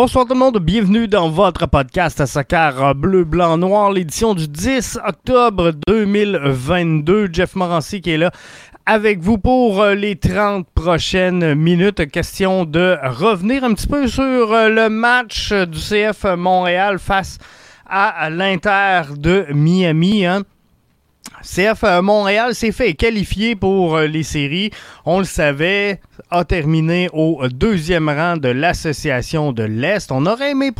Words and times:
Bonsoir 0.00 0.26
tout 0.26 0.34
le 0.34 0.38
monde, 0.38 0.60
bienvenue 0.60 1.08
dans 1.08 1.28
votre 1.28 1.66
podcast 1.66 2.20
à 2.20 2.28
Soccer 2.28 2.94
Bleu, 2.94 3.24
Blanc, 3.24 3.58
Noir, 3.58 3.90
l'édition 3.90 4.32
du 4.32 4.46
10 4.46 5.00
octobre 5.04 5.72
2022. 5.88 7.30
Jeff 7.32 7.56
Morancy 7.56 8.00
qui 8.00 8.10
est 8.12 8.16
là 8.16 8.30
avec 8.86 9.18
vous 9.18 9.38
pour 9.38 9.82
euh, 9.82 9.96
les 9.96 10.14
30 10.14 10.68
prochaines 10.72 11.52
minutes. 11.56 12.12
Question 12.12 12.64
de 12.64 12.96
revenir 13.02 13.64
un 13.64 13.74
petit 13.74 13.88
peu 13.88 14.06
sur 14.06 14.52
euh, 14.52 14.68
le 14.68 14.88
match 14.88 15.52
du 15.52 15.80
CF 15.80 16.26
Montréal 16.36 17.00
face 17.00 17.38
à 17.84 18.30
l'Inter 18.30 19.02
de 19.16 19.46
Miami. 19.52 20.26
Hein. 20.26 20.44
CF 21.42 21.84
euh, 21.84 22.02
Montréal 22.02 22.54
s'est 22.54 22.72
fait 22.72 22.94
qualifier 22.94 23.54
pour 23.54 23.96
euh, 23.96 24.06
les 24.06 24.22
séries. 24.22 24.70
On 25.04 25.18
le 25.18 25.24
savait, 25.24 26.00
a 26.30 26.44
terminé 26.44 27.08
au 27.12 27.46
deuxième 27.48 28.08
rang 28.08 28.36
de 28.36 28.48
l'association 28.48 29.52
de 29.52 29.62
l'Est. 29.62 30.10
On 30.10 30.26
aurait 30.26 30.50
aimé 30.50 30.70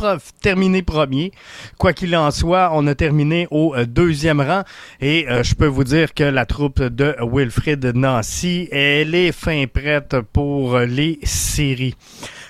terminer 0.41 0.81
premier. 0.81 1.31
Quoi 1.77 1.93
qu'il 1.93 2.15
en 2.15 2.31
soit, 2.31 2.71
on 2.73 2.87
a 2.87 2.95
terminé 2.95 3.47
au 3.51 3.73
euh, 3.75 3.85
deuxième 3.85 4.41
rang. 4.41 4.63
Et 5.01 5.25
je 5.29 5.55
peux 5.55 5.67
vous 5.67 5.83
dire 5.83 6.13
que 6.13 6.23
la 6.23 6.45
troupe 6.45 6.81
de 6.81 7.15
Wilfrid 7.21 7.85
Nancy, 7.95 8.67
elle 8.71 9.15
est 9.15 9.31
fin 9.31 9.65
prête 9.67 10.17
pour 10.33 10.77
les 10.79 11.19
séries. 11.23 11.95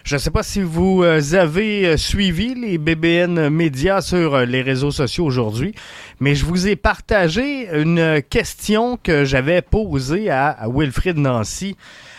Je 0.09 0.15
ne 0.15 0.19
sais 0.19 0.31
pas 0.31 0.41
si 0.41 0.63
vous 0.63 1.03
euh, 1.03 1.21
avez 1.35 1.85
euh, 1.85 1.95
suivi 1.95 2.55
les 2.55 2.79
BBN 2.79 3.49
médias 3.49 4.01
sur 4.01 4.33
euh, 4.33 4.45
les 4.45 4.63
réseaux 4.63 4.89
sociaux 4.89 5.23
aujourd'hui, 5.23 5.75
mais 6.19 6.33
je 6.33 6.45
vous 6.45 6.67
ai 6.67 6.75
partagé 6.75 7.69
une 7.79 8.19
question 8.27 8.97
que 8.97 9.23
j'avais 9.23 9.61
posée 9.61 10.31
à, 10.31 10.65
Wilfrid 10.67 11.15
Nancy 11.15 11.77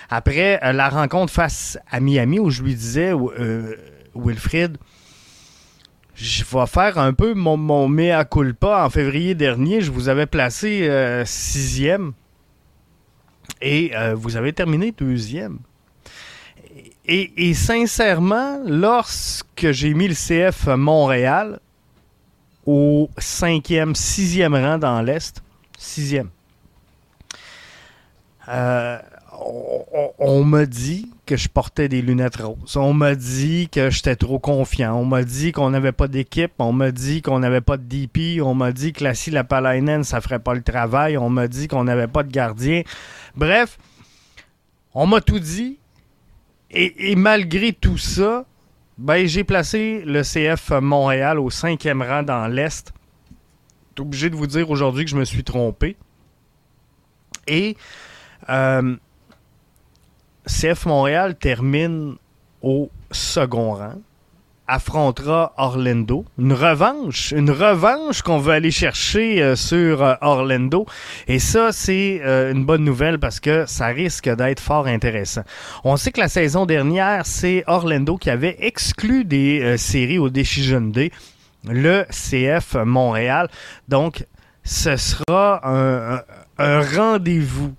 après 0.09 0.61
la 0.73 0.89
rencontre 0.89 1.33
face 1.33 1.81
à 1.91 1.99
Miami 1.99 2.39
où 2.39 2.49
je 2.51 2.63
lui 2.63 2.77
disais, 2.77 3.13
Wilfrid, 4.15 4.79
je 6.15 6.45
vais 6.45 6.67
faire 6.67 6.97
un 6.97 7.13
peu 7.13 7.35
mon 7.35 7.89
mea 7.89 8.25
culpa. 8.25 8.85
En 8.85 8.91
février 8.91 9.35
dernier, 9.35 9.81
je 9.81 9.91
vous 9.91 10.09
avais 10.09 10.27
placé 10.27 10.89
sixième 11.25 12.13
et 13.61 13.91
vous 14.15 14.37
avez 14.37 14.53
terminé 14.53 14.93
deuxième. 14.97 15.59
Et, 17.13 17.55
sincèrement, 17.55 18.61
lorsque 18.65 19.73
j'ai 19.73 19.95
mis 19.95 20.07
le 20.07 20.15
CF 20.15 20.69
Montréal 20.69 21.59
au 22.65 23.11
cinquième, 23.19 23.97
sixième 23.97 24.55
rang 24.55 24.79
dans 24.79 25.03
l'Est, 25.03 25.43
sixième, 25.77 26.29
euh, 28.49 28.97
on, 30.21 30.45
m'a 30.45 30.67
dit 30.67 31.11
que 31.27 31.37
je 31.37 31.49
portais 31.49 31.89
des 31.89 32.01
lunettes 32.01 32.37
roses. 32.37 32.77
On 32.77 32.93
m'a 32.93 33.17
dit 33.17 33.69
que 33.73 33.91
j'étais 33.91 34.15
trop 34.15 34.39
confiant. 34.39 34.95
On 34.95 35.05
m'a 35.05 35.25
dit 35.25 35.51
qu'on 35.51 35.71
n'avait 35.71 35.91
pas 35.91 36.07
d'équipe. 36.07 36.53
On 36.61 36.73
m'a 36.73 36.93
dit 36.93 37.23
qu'on 37.23 37.41
n'avait 37.41 37.61
pas 37.61 37.77
de 37.77 37.83
DP. 37.83 38.41
On 38.41 38.55
m'a 38.55 38.71
dit 38.71 38.93
que 38.93 39.03
la 39.03 39.15
Lapalainen, 39.33 40.05
ça 40.05 40.21
ferait 40.21 40.39
pas 40.39 40.55
le 40.55 40.63
travail. 40.63 41.19
On 41.19 41.29
m'a 41.29 41.49
dit 41.49 41.67
qu'on 41.67 41.83
n'avait 41.83 42.07
pas 42.07 42.23
de 42.23 42.31
gardien. 42.31 42.83
Bref, 43.35 43.79
on 44.95 45.09
m'a 45.09 45.21
tout 45.21 45.41
dit. 45.41 45.80
Et, 46.73 47.17
malgré 47.17 47.73
tout 47.73 47.99
ça, 47.99 48.45
ben, 48.97 49.27
j'ai 49.27 49.45
placé 49.45 50.03
le 50.07 50.23
CF 50.23 50.71
Montréal 50.81 51.41
au 51.41 51.51
cinquième 51.51 52.03
rang 52.03 52.23
dans 52.23 52.47
l'Est. 52.47 52.93
Je 53.97 54.03
obligé 54.03 54.31
de 54.31 54.37
vous 54.37 54.47
dire 54.47 54.71
aujourd'hui 54.71 55.05
que 55.05 55.11
je 55.11 55.17
me 55.17 55.25
suis 55.25 55.45
trompé. 55.45 55.97
Et 57.47 57.77
euh, 58.49 58.97
CF 60.47 60.87
Montréal 60.87 61.37
termine 61.37 62.17
au 62.63 62.91
second 63.11 63.75
rang 63.75 64.01
affrontera 64.71 65.53
Orlando. 65.57 66.25
Une 66.39 66.53
revanche, 66.53 67.33
une 67.33 67.51
revanche 67.51 68.23
qu'on 68.23 68.39
veut 68.39 68.53
aller 68.53 68.71
chercher 68.71 69.43
euh, 69.43 69.57
sur 69.57 70.03
euh, 70.03 70.15
Orlando. 70.21 70.87
Et 71.27 71.41
ça, 71.41 71.73
c'est 71.73 72.21
euh, 72.25 72.53
une 72.53 72.65
bonne 72.65 72.85
nouvelle 72.85 73.19
parce 73.19 73.41
que 73.41 73.67
ça 73.67 73.87
risque 73.87 74.29
d'être 74.29 74.61
fort 74.61 74.87
intéressant. 74.87 75.43
On 75.83 75.97
sait 75.97 76.13
que 76.13 76.21
la 76.21 76.29
saison 76.29 76.67
dernière, 76.67 77.27
c'est 77.27 77.65
Orlando 77.67 78.17
qui 78.17 78.31
avait 78.31 78.57
exclu 78.61 79.25
des 79.25 79.77
séries 79.77 80.19
au 80.19 80.31
Decision 80.31 80.81
Day 80.81 81.11
le 81.69 82.05
CF 82.11 82.77
Montréal. 82.85 83.49
Donc, 83.89 84.25
ce 84.65 84.97
sera 84.97 85.61
un 86.59 86.81
rendez-vous 86.97 87.75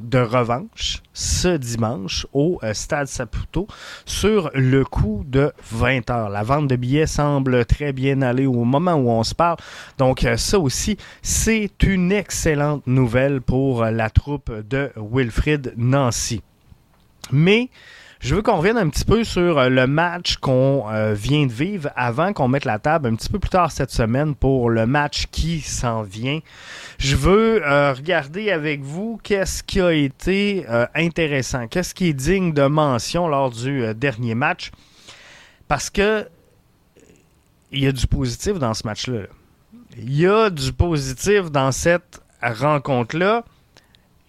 de 0.00 0.18
revanche 0.18 1.02
ce 1.12 1.56
dimanche 1.56 2.26
au 2.32 2.58
euh, 2.62 2.74
Stade 2.74 3.06
Saputo 3.06 3.66
sur 4.04 4.50
le 4.54 4.84
coup 4.84 5.24
de 5.26 5.52
20 5.72 6.10
heures. 6.10 6.28
La 6.28 6.42
vente 6.42 6.68
de 6.68 6.76
billets 6.76 7.06
semble 7.06 7.64
très 7.64 7.92
bien 7.92 8.22
aller 8.22 8.46
au 8.46 8.64
moment 8.64 8.94
où 8.94 9.08
on 9.08 9.24
se 9.24 9.34
parle. 9.34 9.56
Donc 9.98 10.24
euh, 10.24 10.36
ça 10.36 10.58
aussi, 10.58 10.96
c'est 11.22 11.82
une 11.82 12.12
excellente 12.12 12.86
nouvelle 12.86 13.40
pour 13.40 13.82
euh, 13.82 13.90
la 13.90 14.10
troupe 14.10 14.52
de 14.52 14.90
Wilfrid 14.96 15.72
Nancy. 15.76 16.42
Mais 17.32 17.70
je 18.26 18.34
veux 18.34 18.42
qu'on 18.42 18.56
revienne 18.56 18.76
un 18.76 18.88
petit 18.88 19.04
peu 19.04 19.22
sur 19.22 19.56
euh, 19.56 19.68
le 19.68 19.86
match 19.86 20.38
qu'on 20.38 20.90
euh, 20.90 21.14
vient 21.14 21.46
de 21.46 21.52
vivre 21.52 21.90
avant 21.94 22.32
qu'on 22.32 22.48
mette 22.48 22.64
la 22.64 22.80
table 22.80 23.06
un 23.06 23.14
petit 23.14 23.28
peu 23.28 23.38
plus 23.38 23.50
tard 23.50 23.70
cette 23.70 23.92
semaine 23.92 24.34
pour 24.34 24.68
le 24.68 24.84
match 24.84 25.26
qui 25.30 25.60
s'en 25.60 26.02
vient. 26.02 26.40
Je 26.98 27.14
veux 27.14 27.64
euh, 27.64 27.92
regarder 27.92 28.50
avec 28.50 28.80
vous 28.80 29.20
qu'est-ce 29.22 29.62
qui 29.62 29.80
a 29.80 29.92
été 29.92 30.66
intéressant, 30.96 31.68
qu'est-ce 31.68 31.94
qui 31.94 32.08
est 32.08 32.14
digne 32.14 32.52
de 32.52 32.66
mention 32.66 33.28
lors 33.28 33.50
du 33.50 33.94
dernier 33.94 34.34
match. 34.34 34.72
Parce 35.68 35.88
que 35.88 36.26
il 37.70 37.84
y 37.84 37.86
a 37.86 37.92
du 37.92 38.08
positif 38.08 38.58
dans 38.58 38.74
ce 38.74 38.88
match-là. 38.88 39.26
Il 39.98 40.16
y 40.16 40.26
a 40.26 40.50
du 40.50 40.72
positif 40.72 41.52
dans 41.52 41.70
cette 41.70 42.20
rencontre-là. 42.42 43.44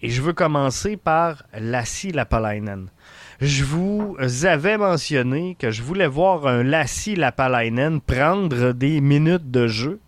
Et 0.02 0.10
je 0.10 0.22
veux 0.22 0.34
commencer 0.34 0.96
par 0.96 1.42
Lassie 1.52 2.12
Lapalainen 2.12 2.90
je 3.40 3.64
vous 3.64 4.16
avais 4.44 4.78
mentionné 4.78 5.56
que 5.58 5.70
je 5.70 5.82
voulais 5.82 6.08
voir 6.08 6.46
un 6.46 6.64
Lassie 6.64 7.14
Lapalainen 7.14 8.00
prendre 8.00 8.72
des 8.72 9.00
minutes 9.00 9.50
de 9.50 9.68
jeu 9.68 10.00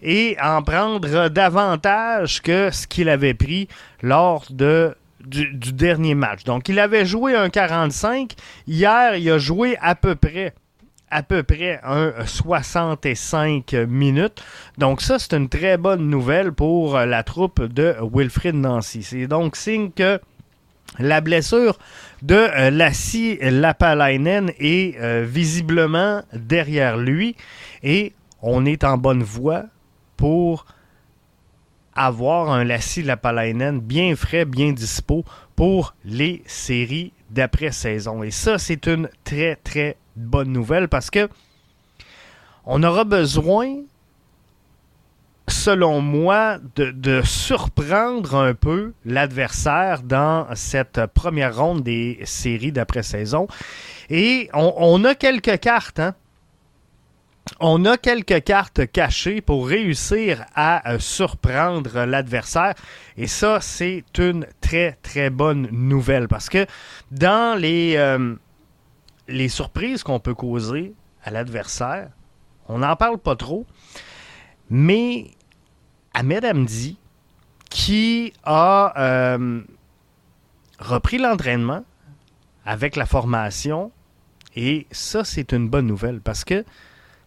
et 0.00 0.36
en 0.42 0.62
prendre 0.62 1.28
davantage 1.28 2.40
que 2.40 2.70
ce 2.70 2.86
qu'il 2.86 3.08
avait 3.08 3.34
pris 3.34 3.68
lors 4.02 4.44
de 4.50 4.96
du, 5.24 5.46
dernier 5.72 6.16
match. 6.16 6.44
Donc, 6.44 6.68
il 6.68 6.80
avait 6.80 7.06
joué 7.06 7.36
un 7.36 7.48
45. 7.48 8.32
Hier, 8.66 9.14
il 9.16 9.30
a 9.30 9.38
joué 9.38 9.76
à 9.80 9.94
peu 9.94 10.16
près 10.16 10.54
à 11.14 11.22
peu 11.22 11.42
près 11.42 11.78
un 11.84 12.12
65 12.24 13.74
minutes. 13.86 14.42
Donc 14.78 15.02
ça, 15.02 15.18
c'est 15.18 15.34
une 15.34 15.50
très 15.50 15.76
bonne 15.76 16.08
nouvelle 16.08 16.52
pour 16.52 16.96
la 16.96 17.22
troupe 17.22 17.62
de 17.62 17.94
Wilfrid 18.00 18.54
Nancy. 18.54 19.02
C'est 19.02 19.26
donc 19.26 19.56
signe 19.56 19.90
que 19.90 20.18
la 20.98 21.20
blessure 21.20 21.78
de 22.22 22.34
euh, 22.36 23.50
Lapalainen 23.50 24.52
est 24.58 24.98
euh, 24.98 25.26
visiblement 25.28 26.22
derrière 26.32 26.96
lui 26.96 27.36
et 27.82 28.12
on 28.40 28.64
est 28.64 28.84
en 28.84 28.96
bonne 28.96 29.22
voie 29.22 29.64
pour 30.16 30.64
avoir 31.94 32.50
un 32.50 32.64
Lassie 32.64 33.02
Lapalainen 33.02 33.80
bien 33.80 34.16
frais, 34.16 34.44
bien 34.44 34.72
dispo 34.72 35.24
pour 35.56 35.94
les 36.04 36.42
séries 36.46 37.12
d'après-saison. 37.30 38.22
Et 38.22 38.30
ça, 38.30 38.58
c'est 38.58 38.86
une 38.86 39.08
très, 39.24 39.56
très 39.56 39.96
bonne 40.16 40.52
nouvelle 40.52 40.88
parce 40.88 41.10
que 41.10 41.28
on 42.64 42.82
aura 42.82 43.04
besoin 43.04 43.78
selon 45.48 46.00
moi, 46.00 46.58
de, 46.76 47.22
surprendre 47.22 48.36
un 48.36 48.54
peu 48.54 48.92
l'adversaire 49.04 50.02
dans 50.02 50.46
cette 50.54 51.06
première 51.14 51.56
ronde 51.56 51.82
des 51.82 52.20
séries 52.24 52.72
d'après-saison. 52.72 53.46
Et 54.10 54.48
on, 54.54 55.04
a 55.04 55.14
quelques 55.14 55.58
cartes, 55.60 56.00
hein? 56.00 56.14
On 57.58 57.84
a 57.84 57.96
quelques 57.96 58.44
cartes 58.44 58.86
cachées 58.86 59.40
pour 59.40 59.66
réussir 59.66 60.44
à 60.54 60.92
euh, 60.92 60.98
surprendre 61.00 62.04
l'adversaire. 62.04 62.74
Et 63.16 63.26
ça, 63.26 63.60
c'est 63.60 64.04
une 64.18 64.46
très, 64.60 64.96
très 65.02 65.28
bonne 65.28 65.68
nouvelle. 65.72 66.28
Parce 66.28 66.48
que 66.48 66.66
dans 67.10 67.58
les, 67.58 67.96
euh, 67.96 68.36
les 69.26 69.48
surprises 69.48 70.04
qu'on 70.04 70.20
peut 70.20 70.34
causer 70.34 70.94
à 71.24 71.30
l'adversaire, 71.30 72.10
on 72.68 72.78
n'en 72.78 72.94
parle 72.96 73.18
pas 73.18 73.34
trop. 73.34 73.66
Mais 74.70 75.30
Ahmed 76.14 76.44
Hamdi, 76.44 76.98
qui 77.70 78.32
a 78.44 78.92
euh, 78.96 79.62
repris 80.78 81.18
l'entraînement 81.18 81.84
avec 82.64 82.96
la 82.96 83.06
formation, 83.06 83.92
et 84.56 84.86
ça, 84.90 85.24
c'est 85.24 85.52
une 85.52 85.68
bonne 85.68 85.86
nouvelle 85.86 86.20
parce 86.20 86.44
que 86.44 86.64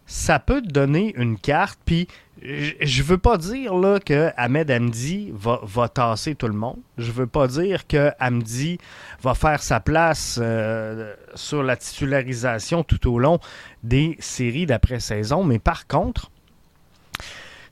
ça 0.05 0.37
peut 0.37 0.61
te 0.61 0.69
donner 0.69 1.13
une 1.17 1.37
carte, 1.37 1.79
puis 1.83 2.07
je 2.41 3.03
veux 3.03 3.17
pas 3.17 3.37
dire 3.37 3.73
là, 3.75 3.99
que 3.99 4.29
Ahmed 4.37 4.69
Hamdi 4.69 5.31
va, 5.33 5.59
va 5.63 5.89
tasser 5.89 6.35
tout 6.35 6.47
le 6.47 6.53
monde. 6.53 6.77
Je 6.97 7.11
veux 7.11 7.27
pas 7.27 7.47
dire 7.47 7.87
que 7.87 8.11
Hamdi 8.19 8.77
va 9.21 9.33
faire 9.33 9.63
sa 9.63 9.79
place 9.79 10.39
euh, 10.41 11.15
sur 11.33 11.63
la 11.63 11.75
titularisation 11.77 12.83
tout 12.83 13.11
au 13.11 13.19
long 13.19 13.39
des 13.83 14.17
séries 14.19 14.65
d'après-saison. 14.65 15.43
Mais 15.43 15.59
par 15.59 15.87
contre, 15.87 16.29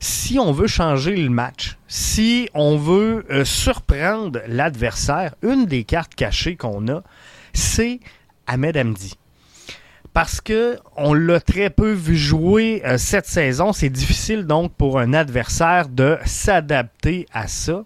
si 0.04 0.38
on 0.38 0.52
veut 0.52 0.66
changer 0.66 1.16
le 1.16 1.30
match, 1.30 1.78
si 1.88 2.50
on 2.52 2.76
veut 2.76 3.24
euh, 3.30 3.46
surprendre 3.46 4.40
l'adversaire, 4.46 5.34
une 5.42 5.64
des 5.64 5.84
cartes 5.84 6.14
cachées 6.14 6.56
qu'on 6.56 6.88
a, 6.88 7.02
c'est 7.54 8.00
Ahmed 8.46 8.76
Hamdi 8.76 9.14
parce 10.12 10.42
que 10.42 10.78
on 10.96 11.14
l'a 11.14 11.40
très 11.40 11.70
peu 11.70 11.90
vu 11.90 12.16
jouer 12.16 12.82
euh, 12.84 12.98
cette 12.98 13.26
saison. 13.26 13.72
C'est 13.72 13.88
difficile 13.88 14.44
donc 14.44 14.72
pour 14.74 15.00
un 15.00 15.14
adversaire 15.14 15.88
de 15.88 16.18
s'adapter 16.26 17.26
à 17.32 17.48
ça. 17.48 17.84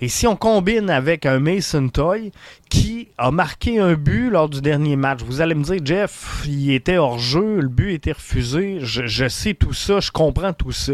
Et 0.00 0.08
si 0.08 0.26
on 0.26 0.36
combine 0.36 0.90
avec 0.90 1.24
un 1.24 1.38
Mason 1.38 1.88
Toy 1.88 2.30
qui 2.68 3.08
a 3.16 3.30
marqué 3.30 3.78
un 3.78 3.94
but 3.94 4.30
lors 4.30 4.48
du 4.48 4.60
dernier 4.60 4.96
match, 4.96 5.20
vous 5.24 5.40
allez 5.40 5.54
me 5.54 5.64
dire, 5.64 5.80
Jeff, 5.82 6.42
il 6.46 6.72
était 6.72 6.98
hors 6.98 7.18
jeu, 7.18 7.60
le 7.60 7.68
but 7.68 7.94
était 7.94 8.12
refusé, 8.12 8.78
je, 8.80 9.28
sais 9.28 9.54
tout 9.54 9.72
ça, 9.72 10.00
je 10.00 10.10
comprends 10.10 10.52
tout 10.52 10.72
ça. 10.72 10.92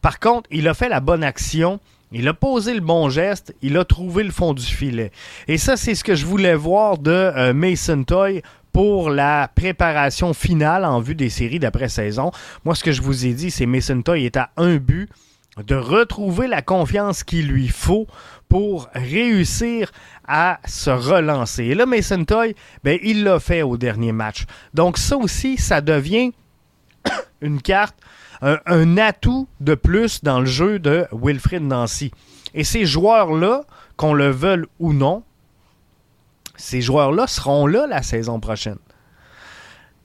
Par 0.00 0.20
contre, 0.20 0.48
il 0.52 0.68
a 0.68 0.74
fait 0.74 0.88
la 0.88 1.00
bonne 1.00 1.24
action. 1.24 1.80
Il 2.12 2.28
a 2.28 2.34
posé 2.34 2.74
le 2.74 2.80
bon 2.80 3.08
geste, 3.08 3.56
il 3.60 3.76
a 3.76 3.84
trouvé 3.84 4.22
le 4.22 4.30
fond 4.30 4.54
du 4.54 4.62
filet. 4.62 5.10
Et 5.48 5.58
ça, 5.58 5.76
c'est 5.76 5.96
ce 5.96 6.04
que 6.04 6.14
je 6.14 6.24
voulais 6.24 6.54
voir 6.54 6.98
de 6.98 7.10
euh, 7.10 7.52
Mason 7.52 8.04
Toy 8.04 8.40
pour 8.72 9.10
la 9.10 9.50
préparation 9.52 10.32
finale 10.32 10.84
en 10.84 11.00
vue 11.00 11.16
des 11.16 11.28
séries 11.28 11.58
d'après-saison. 11.58 12.30
Moi, 12.64 12.76
ce 12.76 12.84
que 12.84 12.92
je 12.92 13.02
vous 13.02 13.26
ai 13.26 13.32
dit, 13.32 13.50
c'est 13.50 13.66
Mason 13.66 14.00
Toy 14.02 14.24
est 14.24 14.36
à 14.36 14.50
un 14.56 14.76
but 14.76 15.08
de 15.64 15.76
retrouver 15.76 16.48
la 16.48 16.62
confiance 16.62 17.22
qu'il 17.22 17.48
lui 17.48 17.68
faut 17.68 18.06
pour 18.54 18.88
réussir 18.94 19.90
à 20.28 20.60
se 20.64 20.88
relancer. 20.88 21.64
Et 21.64 21.74
là, 21.74 21.86
Mason 21.86 22.24
Toy, 22.24 22.54
ben, 22.84 23.00
il 23.02 23.24
l'a 23.24 23.40
fait 23.40 23.62
au 23.62 23.76
dernier 23.76 24.12
match. 24.12 24.44
Donc 24.74 24.96
ça 24.96 25.16
aussi, 25.16 25.56
ça 25.56 25.80
devient 25.80 26.32
une 27.40 27.60
carte, 27.60 27.96
un, 28.40 28.96
atout 28.96 29.48
de 29.58 29.74
plus 29.74 30.22
dans 30.22 30.38
le 30.38 30.46
jeu 30.46 30.78
de 30.78 31.04
Wilfrid 31.10 31.64
Nancy. 31.64 32.12
Et 32.54 32.62
ces 32.62 32.86
joueurs-là, 32.86 33.64
qu'on 33.96 34.14
le 34.14 34.30
veuille 34.30 34.66
ou 34.78 34.92
non, 34.92 35.24
ces 36.54 36.80
joueurs-là 36.80 37.26
seront 37.26 37.66
là 37.66 37.88
la 37.88 38.02
saison 38.02 38.38
prochaine. 38.38 38.78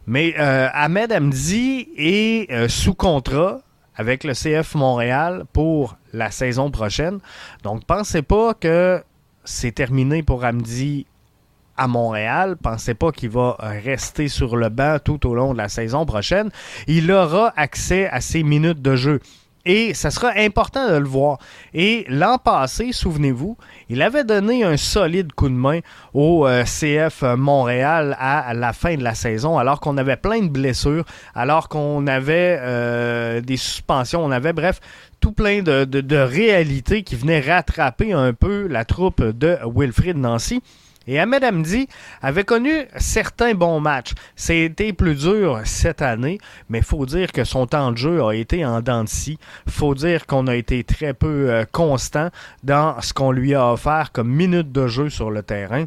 Mais 0.07 0.33
euh, 0.39 0.69
Ahmed 0.73 1.13
Hamdi 1.13 1.87
est 1.95 2.51
euh, 2.51 2.67
sous 2.67 2.95
contrat 2.95 3.61
avec 3.99 4.23
le 4.23 4.31
CF 4.31 4.75
Montréal 4.75 5.43
pour 5.51 5.97
la 6.13 6.31
saison 6.31 6.71
prochaine. 6.71 7.19
Donc, 7.63 7.83
pensez 7.83 8.21
pas 8.21 8.53
que 8.53 9.03
c'est 9.43 9.73
terminé 9.73 10.23
pour 10.23 10.45
Hamdi 10.45 11.05
à 11.75 11.89
Montréal. 11.89 12.55
Pensez 12.55 12.93
pas 12.93 13.11
qu'il 13.11 13.31
va 13.31 13.57
rester 13.59 14.29
sur 14.29 14.55
le 14.55 14.69
banc 14.69 14.99
tout 15.03 15.27
au 15.27 15.35
long 15.35 15.51
de 15.51 15.57
la 15.57 15.67
saison 15.67 16.05
prochaine. 16.05 16.49
Il 16.87 17.11
aura 17.11 17.51
accès 17.57 18.07
à 18.07 18.21
ses 18.21 18.41
minutes 18.41 18.81
de 18.81 18.95
jeu. 18.95 19.19
Et 19.65 19.93
ça 19.93 20.09
sera 20.09 20.31
important 20.37 20.89
de 20.89 20.95
le 20.95 21.07
voir. 21.07 21.37
Et 21.73 22.05
l'an 22.07 22.37
passé, 22.37 22.91
souvenez-vous, 22.93 23.57
il 23.89 24.01
avait 24.01 24.23
donné 24.23 24.63
un 24.63 24.77
solide 24.77 25.33
coup 25.33 25.49
de 25.49 25.53
main 25.53 25.79
au 26.13 26.47
euh, 26.47 26.63
CF 26.63 27.23
Montréal 27.37 28.15
à, 28.19 28.53
la 28.53 28.71
fin 28.73 28.95
de 28.95 29.03
la 29.03 29.15
saison, 29.15 29.57
alors 29.57 29.81
qu'on 29.81 29.97
avait 29.97 30.15
plein 30.15 30.41
de 30.41 30.47
blessures, 30.47 31.03
alors 31.35 31.67
qu'on 31.67 32.07
avait 32.07 32.57
euh, 32.61 33.41
des 33.41 33.57
suspensions, 33.57 34.23
on 34.23 34.31
avait, 34.31 34.53
bref, 34.53 34.79
tout 35.19 35.33
plein 35.33 35.61
de, 35.61 35.83
de 35.83 36.17
réalités 36.17 37.03
qui 37.03 37.15
venaient 37.15 37.41
rattraper 37.41 38.13
un 38.13 38.33
peu 38.33 38.67
la 38.67 38.85
troupe 38.85 39.21
de 39.21 39.57
Wilfrid 39.65 40.17
Nancy. 40.17 40.61
Et 41.09 41.19
Ahmed 41.19 41.43
Hamdi 41.43 41.87
avait 42.21 42.43
connu 42.43 42.85
certains 42.97 43.55
bons 43.55 43.79
matchs. 43.79 44.13
C'était 44.35 44.93
plus 44.93 45.15
dur 45.15 45.59
cette 45.65 46.03
année, 46.03 46.37
mais 46.69 46.83
faut 46.83 47.07
dire 47.07 47.31
que 47.31 47.43
son 47.43 47.65
temps 47.65 47.91
de 47.91 47.97
jeu 47.97 48.23
a 48.23 48.35
été 48.35 48.63
en 48.63 48.79
dents 48.81 49.05
de 49.05 49.09
scie. 49.09 49.39
faut 49.67 49.95
dire 49.95 50.27
qu'on 50.27 50.45
a 50.45 50.55
été 50.55 50.83
très 50.83 51.15
peu 51.15 51.49
euh, 51.49 51.65
constant 51.71 52.29
dans 52.63 53.01
ce 53.01 53.11
qu'on 53.11 53.31
lui 53.31 53.55
a 53.55 53.73
offert 53.73 54.11
comme 54.11 54.29
minutes 54.29 54.71
de 54.71 54.85
jeu 54.85 55.09
sur 55.09 55.31
le 55.31 55.41
terrain. 55.41 55.85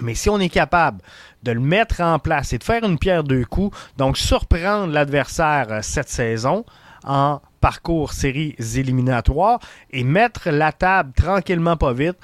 Mais 0.00 0.16
si 0.16 0.28
on 0.28 0.40
est 0.40 0.48
capable 0.48 0.98
de 1.44 1.52
le 1.52 1.60
mettre 1.60 2.00
en 2.00 2.18
place 2.18 2.52
et 2.52 2.58
de 2.58 2.64
faire 2.64 2.82
une 2.82 2.98
pierre 2.98 3.22
deux 3.22 3.44
coups, 3.44 3.78
donc 3.96 4.16
surprendre 4.16 4.92
l'adversaire 4.92 5.68
euh, 5.70 5.78
cette 5.82 6.08
saison 6.08 6.64
en 7.04 7.40
parcours 7.60 8.12
séries 8.12 8.56
éliminatoires 8.58 9.60
et 9.92 10.02
mettre 10.02 10.50
la 10.50 10.72
table 10.72 11.12
tranquillement 11.12 11.76
pas 11.76 11.92
vite 11.92 12.18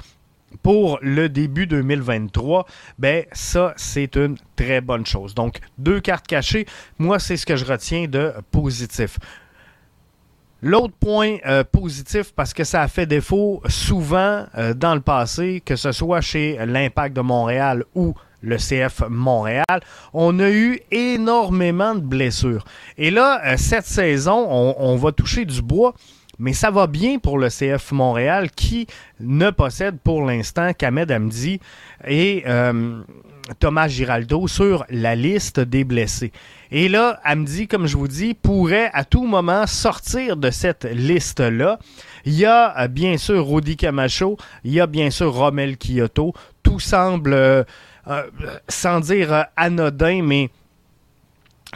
pour 0.62 0.98
le 1.02 1.28
début 1.28 1.66
2023, 1.66 2.66
ben 2.98 3.24
ça, 3.32 3.74
c'est 3.76 4.16
une 4.16 4.36
très 4.56 4.80
bonne 4.80 5.06
chose. 5.06 5.34
Donc, 5.34 5.60
deux 5.78 6.00
cartes 6.00 6.26
cachées, 6.26 6.66
moi, 6.98 7.18
c'est 7.18 7.36
ce 7.36 7.46
que 7.46 7.56
je 7.56 7.64
retiens 7.64 8.06
de 8.06 8.32
positif. 8.50 9.18
L'autre 10.62 10.94
point 10.98 11.36
euh, 11.46 11.64
positif, 11.64 12.32
parce 12.34 12.54
que 12.54 12.64
ça 12.64 12.82
a 12.82 12.88
fait 12.88 13.06
défaut 13.06 13.62
souvent 13.68 14.46
euh, 14.56 14.72
dans 14.72 14.94
le 14.94 15.02
passé, 15.02 15.62
que 15.64 15.76
ce 15.76 15.92
soit 15.92 16.22
chez 16.22 16.58
l'Impact 16.66 17.14
de 17.14 17.20
Montréal 17.20 17.84
ou 17.94 18.14
le 18.40 18.56
CF 18.56 19.02
Montréal, 19.08 19.80
on 20.12 20.38
a 20.38 20.50
eu 20.50 20.80
énormément 20.90 21.94
de 21.94 22.00
blessures. 22.00 22.64
Et 22.96 23.10
là, 23.10 23.40
euh, 23.44 23.56
cette 23.58 23.86
saison, 23.86 24.46
on 24.48 24.96
va 24.96 25.12
toucher 25.12 25.44
du 25.44 25.62
bois 25.62 25.94
mais 26.38 26.52
ça 26.52 26.70
va 26.70 26.86
bien 26.86 27.18
pour 27.18 27.38
le 27.38 27.48
CF 27.48 27.92
Montréal 27.92 28.50
qui 28.50 28.86
ne 29.20 29.50
possède 29.50 29.98
pour 30.02 30.24
l'instant 30.24 30.72
qu'Ahmed 30.72 31.10
Hamdi 31.10 31.60
et 32.06 32.44
euh, 32.46 33.02
Thomas 33.58 33.88
Giraldo 33.88 34.46
sur 34.48 34.84
la 34.90 35.14
liste 35.14 35.60
des 35.60 35.84
blessés. 35.84 36.32
Et 36.70 36.88
là, 36.88 37.20
Hamdi, 37.24 37.68
comme 37.68 37.86
je 37.86 37.96
vous 37.96 38.08
dis, 38.08 38.34
pourrait 38.34 38.90
à 38.92 39.04
tout 39.04 39.24
moment 39.24 39.66
sortir 39.66 40.36
de 40.36 40.50
cette 40.50 40.84
liste-là. 40.84 41.78
Il 42.24 42.34
y 42.34 42.44
a 42.44 42.78
euh, 42.80 42.88
bien 42.88 43.16
sûr 43.16 43.46
Rudy 43.48 43.76
Camacho, 43.76 44.36
il 44.64 44.72
y 44.72 44.80
a 44.80 44.86
bien 44.86 45.10
sûr 45.10 45.32
Romel 45.32 45.76
Kyoto. 45.78 46.34
Tout 46.62 46.80
semble, 46.80 47.32
euh, 47.34 47.64
sans 48.68 49.00
dire 49.00 49.46
anodin, 49.56 50.22
mais 50.22 50.50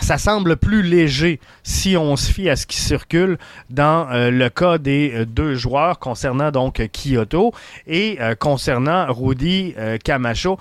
ça 0.01 0.19
semble 0.19 0.57
plus 0.57 0.83
léger 0.83 1.41
si 1.63 1.97
on 1.97 2.17
se 2.17 2.33
fie 2.33 2.49
à 2.49 2.57
ce 2.57 2.67
qui 2.67 2.77
circule 2.77 3.39
dans 3.69 4.11
euh, 4.11 4.31
le 4.31 4.49
cas 4.49 4.79
des 4.79 5.13
euh, 5.15 5.27
deux 5.27 5.55
joueurs 5.55 5.99
concernant 5.99 6.51
donc 6.51 6.83
Kyoto 6.93 7.53
et 7.87 8.19
euh, 8.21 8.35
concernant 8.35 9.13
Rudy 9.13 9.75
Camacho. 10.05 10.59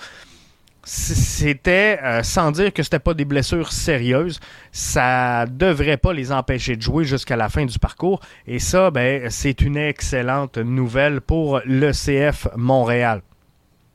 C'était, 0.84 2.00
sans 2.24 2.51
dire 2.51 2.74
que 2.74 2.81
c'était 2.81 3.00
pas 3.00 3.13
des 3.13 3.25
blessures 3.25 3.72
sérieuses, 3.72 4.39
ça 4.72 5.46
devrait 5.46 5.98
pas 5.98 6.13
les 6.13 6.31
empêcher 6.31 6.77
de 6.77 6.81
jouer 6.81 7.03
jusqu'à 7.03 7.36
la 7.36 7.48
fin 7.48 7.65
du 7.65 7.77
parcours. 7.77 8.22
Et 8.48 8.58
ça, 8.58 8.89
ben, 8.89 9.29
c'est 9.29 9.62
une 9.62 9.77
excellente 9.77 10.58
nouvelle 10.58 11.22
pour 11.22 11.62
le 11.65 11.91
CF 11.91 12.48
Montréal. 12.55 13.22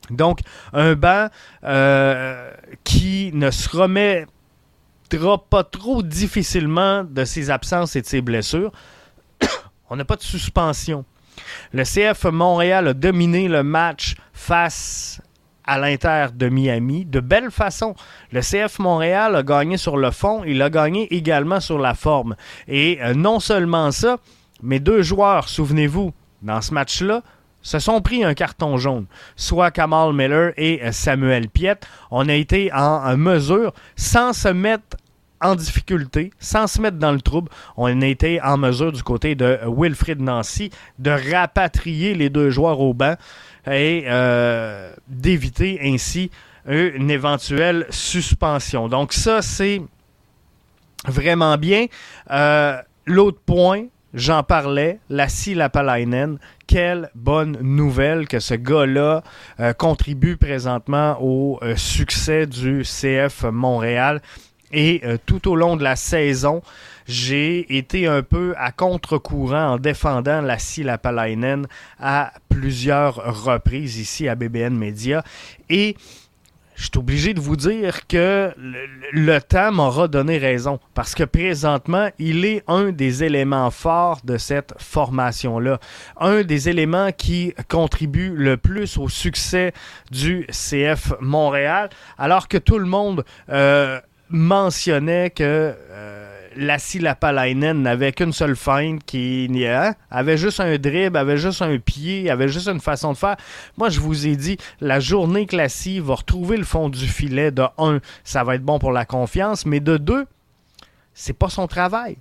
Donc, 0.09 0.39
un 0.71 0.93
banc 0.93 1.27
qui 2.85 3.31
ne 3.33 3.51
se 3.51 3.75
remet 3.75 4.25
pas 5.49 5.63
trop 5.63 6.03
difficilement 6.03 7.03
de 7.03 7.25
ses 7.25 7.49
absences 7.49 7.95
et 7.95 8.01
de 8.01 8.07
ses 8.07 8.21
blessures. 8.21 8.71
On 9.89 9.95
n'a 9.95 10.05
pas 10.05 10.15
de 10.15 10.23
suspension. 10.23 11.05
Le 11.73 11.83
CF 11.83 12.25
Montréal 12.25 12.87
a 12.87 12.93
dominé 12.93 13.47
le 13.47 13.63
match 13.63 14.15
face 14.33 15.21
à 15.65 15.79
l'Inter 15.79 16.27
de 16.33 16.47
Miami 16.47 17.05
de 17.05 17.19
belle 17.19 17.51
façon. 17.51 17.95
Le 18.31 18.41
CF 18.41 18.79
Montréal 18.79 19.35
a 19.35 19.43
gagné 19.43 19.77
sur 19.77 19.97
le 19.97 20.11
fond, 20.11 20.43
il 20.45 20.61
a 20.61 20.69
gagné 20.69 21.13
également 21.13 21.59
sur 21.59 21.79
la 21.79 21.93
forme. 21.93 22.35
Et 22.67 22.99
euh, 23.01 23.13
non 23.13 23.39
seulement 23.39 23.91
ça, 23.91 24.17
mais 24.61 24.79
deux 24.79 25.01
joueurs, 25.01 25.49
souvenez-vous, 25.49 26.13
dans 26.41 26.61
ce 26.61 26.73
match-là, 26.73 27.23
se 27.65 27.79
sont 27.79 27.99
pris 27.99 28.23
un 28.23 28.35
carton 28.35 28.77
jaune, 28.77 29.07
soit 29.35 29.71
Kamal 29.71 30.13
Miller 30.13 30.53
et 30.55 30.83
euh, 30.83 30.91
Samuel 30.91 31.49
Piet. 31.49 31.79
On 32.11 32.29
a 32.29 32.33
été 32.33 32.71
en 32.71 33.17
mesure, 33.17 33.73
sans 33.95 34.33
se 34.33 34.49
mettre 34.49 34.97
en 35.41 35.55
difficulté, 35.55 36.31
sans 36.39 36.67
se 36.67 36.79
mettre 36.79 36.97
dans 36.97 37.11
le 37.11 37.21
trouble, 37.21 37.49
on 37.75 38.01
a 38.01 38.05
été 38.05 38.39
en 38.41 38.57
mesure 38.57 38.91
du 38.91 39.01
côté 39.01 39.33
de 39.35 39.59
Wilfrid 39.65 40.21
Nancy 40.21 40.69
de 40.99 41.09
rapatrier 41.09 42.13
les 42.13 42.29
deux 42.29 42.51
joueurs 42.51 42.79
au 42.79 42.93
banc 42.93 43.15
et 43.67 44.03
euh, 44.05 44.93
d'éviter 45.07 45.79
ainsi 45.83 46.29
une 46.67 47.09
éventuelle 47.11 47.87
suspension. 47.89 48.87
Donc 48.87 49.11
ça, 49.11 49.41
c'est 49.41 49.81
vraiment 51.07 51.57
bien. 51.57 51.87
Euh, 52.29 52.77
l'autre 53.05 53.39
point, 53.45 53.85
j'en 54.15 54.41
parlais, 54.43 54.99
la 55.09 55.27
Lapalainen, 55.53 56.39
quelle 56.65 57.11
bonne 57.13 57.57
nouvelle 57.61 58.27
que 58.27 58.39
ce 58.39 58.55
gars-là 58.55 59.23
euh, 59.59 59.73
contribue 59.73 60.37
présentement 60.37 61.17
au 61.21 61.59
succès 61.75 62.47
du 62.47 62.81
CF 62.83 63.43
Montréal 63.43 64.21
Et 64.71 65.01
euh, 65.03 65.17
tout 65.23 65.47
au 65.47 65.55
long 65.55 65.75
de 65.75 65.83
la 65.83 65.95
saison, 65.95 66.63
j'ai 67.05 67.77
été 67.77 68.07
un 68.07 68.23
peu 68.23 68.55
à 68.57 68.71
contre-courant 68.71 69.73
en 69.73 69.77
défendant 69.77 70.41
la 70.41 70.57
Lapalainen 70.77 71.67
à 71.99 72.33
plusieurs 72.49 73.43
reprises 73.43 73.97
ici 73.97 74.27
à 74.27 74.35
BBN 74.35 74.75
Media. 74.75 75.23
Et 75.69 75.95
je 76.75 76.83
suis 76.83 76.97
obligé 76.97 77.33
de 77.33 77.39
vous 77.39 77.55
dire 77.55 78.05
que 78.07 78.53
le, 78.57 79.39
temps 79.39 79.71
m'aura 79.71 80.07
donné 80.07 80.37
raison 80.37 80.79
parce 80.93 81.15
que 81.15 81.23
présentement, 81.23 82.09
il 82.19 82.45
est 82.45 82.63
un 82.67 82.91
des 82.91 83.23
éléments 83.23 83.71
forts 83.71 84.19
de 84.23 84.37
cette 84.37 84.73
formation-là. 84.77 85.79
Un 86.19 86.43
des 86.43 86.69
éléments 86.69 87.11
qui 87.11 87.53
contribue 87.69 88.33
le 88.35 88.57
plus 88.57 88.97
au 88.97 89.07
succès 89.07 89.73
du 90.11 90.47
CF 90.51 91.13
Montréal, 91.21 91.89
alors 92.17 92.47
que 92.47 92.57
tout 92.57 92.79
le 92.79 92.85
monde 92.85 93.23
euh, 93.49 93.99
mentionnait 94.29 95.29
que... 95.29 95.43
Euh, 95.43 96.34
Lassie 96.55 96.99
Lapalainen 96.99 97.81
n'avait 97.81 98.11
qu'une 98.11 98.33
seule 98.33 98.55
feinte 98.55 99.03
qui 99.05 99.49
hein, 99.65 99.93
avait 100.09 100.37
juste 100.37 100.59
un 100.59 100.77
dribble, 100.77 101.17
avait 101.17 101.37
juste 101.37 101.61
un 101.61 101.77
pied, 101.77 102.29
avait 102.29 102.47
juste 102.47 102.67
une 102.67 102.79
façon 102.79 103.13
de 103.13 103.17
faire. 103.17 103.35
Moi, 103.77 103.89
je 103.89 103.99
vous 103.99 104.27
ai 104.27 104.35
dit, 104.35 104.57
la 104.79 104.99
journée 104.99 105.45
que 105.45 105.55
Lassie 105.55 105.99
va 105.99 106.15
retrouver 106.15 106.57
le 106.57 106.63
fond 106.63 106.89
du 106.89 107.07
filet, 107.07 107.51
de 107.51 107.63
un, 107.77 107.99
ça 108.23 108.43
va 108.43 108.55
être 108.55 108.63
bon 108.63 108.79
pour 108.79 108.91
la 108.91 109.05
confiance, 109.05 109.65
mais 109.65 109.79
de 109.79 109.97
deux, 109.97 110.25
c'est 111.13 111.37
pas 111.37 111.49
son 111.49 111.67
travail. 111.67 112.17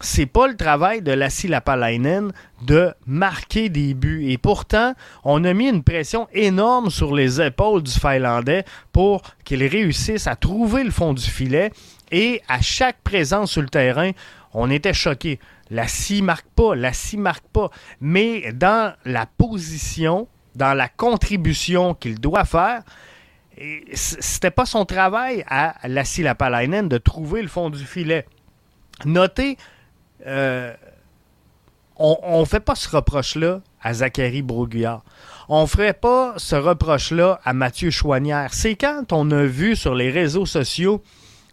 C'est 0.00 0.26
pas 0.26 0.46
le 0.46 0.56
travail 0.56 1.02
de 1.02 1.10
Lassie 1.10 1.48
Lapalainen 1.48 2.30
de 2.62 2.94
marquer 3.04 3.68
des 3.68 3.94
buts. 3.94 4.26
Et 4.28 4.38
pourtant, 4.38 4.94
on 5.24 5.42
a 5.42 5.52
mis 5.52 5.68
une 5.68 5.82
pression 5.82 6.28
énorme 6.32 6.88
sur 6.88 7.12
les 7.12 7.40
épaules 7.40 7.82
du 7.82 7.90
Finlandais 7.90 8.64
pour 8.92 9.22
qu'il 9.44 9.64
réussisse 9.64 10.28
à 10.28 10.36
trouver 10.36 10.84
le 10.84 10.92
fond 10.92 11.14
du 11.14 11.24
filet 11.24 11.72
et 12.10 12.42
à 12.48 12.60
chaque 12.60 13.00
présence 13.02 13.52
sur 13.52 13.62
le 13.62 13.68
terrain, 13.68 14.10
on 14.52 14.70
était 14.70 14.94
choqués. 14.94 15.38
La 15.70 15.86
scie 15.86 16.22
marque 16.22 16.48
pas, 16.54 16.74
la 16.74 16.92
scie 16.92 17.16
marque 17.18 17.46
pas. 17.48 17.70
Mais 18.00 18.52
dans 18.52 18.94
la 19.04 19.26
position, 19.26 20.28
dans 20.54 20.74
la 20.74 20.88
contribution 20.88 21.94
qu'il 21.94 22.20
doit 22.20 22.44
faire, 22.44 22.82
c'était 23.92 24.50
pas 24.50 24.66
son 24.66 24.84
travail 24.84 25.44
à 25.48 25.74
la 25.86 26.04
Lapalainen 26.18 26.88
de 26.88 26.98
trouver 26.98 27.42
le 27.42 27.48
fond 27.48 27.70
du 27.70 27.84
filet. 27.84 28.26
Notez, 29.04 29.56
euh, 30.26 30.74
on 31.96 32.40
ne 32.40 32.44
fait 32.44 32.60
pas 32.60 32.74
ce 32.74 32.88
reproche-là 32.88 33.60
à 33.82 33.94
Zachary 33.94 34.42
Broguillard. 34.42 35.02
On 35.48 35.62
ne 35.62 35.66
ferait 35.66 35.94
pas 35.94 36.34
ce 36.36 36.56
reproche-là 36.56 37.40
à 37.44 37.52
Mathieu 37.52 37.90
Chouanière. 37.90 38.52
C'est 38.52 38.76
quand 38.76 39.12
on 39.12 39.30
a 39.30 39.44
vu 39.44 39.76
sur 39.76 39.94
les 39.94 40.10
réseaux 40.10 40.46
sociaux 40.46 41.02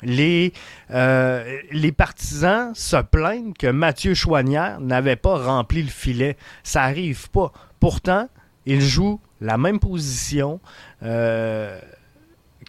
les, 0.01 0.53
euh, 0.91 1.59
les 1.71 1.91
partisans 1.91 2.73
se 2.75 2.97
plaignent 3.01 3.53
que 3.53 3.67
Mathieu 3.67 4.13
Chouanière 4.13 4.79
n'avait 4.79 5.15
pas 5.15 5.37
rempli 5.37 5.81
le 5.83 5.89
filet. 5.89 6.37
Ça 6.63 6.81
n'arrive 6.81 7.29
pas. 7.29 7.51
Pourtant, 7.79 8.27
il 8.65 8.81
joue 8.81 9.19
la 9.41 9.57
même 9.57 9.79
position 9.79 10.59
euh, 11.03 11.79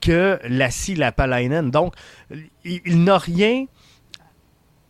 que 0.00 0.38
Lassie 0.48 0.94
Lapalainen. 0.94 1.70
Donc, 1.70 1.94
il 2.64 3.04
n'a 3.04 3.18
rien 3.18 3.66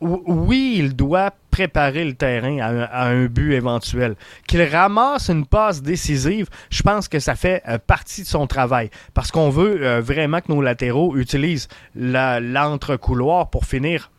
oui, 0.01 0.77
il 0.79 0.95
doit 0.95 1.33
préparer 1.57 2.05
le 2.05 2.13
terrain 2.13 2.59
à 2.59 3.07
un, 3.07 3.25
but 3.25 3.55
éventuel. 3.55 4.15
Qu'il 4.47 4.63
ramasse 4.63 5.31
une 5.31 5.47
passe 5.47 5.81
décisive, 5.81 6.49
je 6.69 6.83
pense 6.83 7.09
que 7.09 7.19
ça 7.19 7.35
fait 7.35 7.63
euh, 7.67 7.79
partie 7.79 8.23
de 8.25 8.27
son 8.27 8.47
travail. 8.47 8.91
Parce 9.15 9.31
qu'on 9.31 9.49
veut 9.49 9.83
euh, 9.83 10.03
vraiment 10.03 10.43
que 10.43 10.53
nos 10.53 10.61
latéraux 10.61 11.17
utilisent 11.17 11.69
l'entre-couloir 11.95 13.49
pour 13.49 13.65
finir 13.65 14.11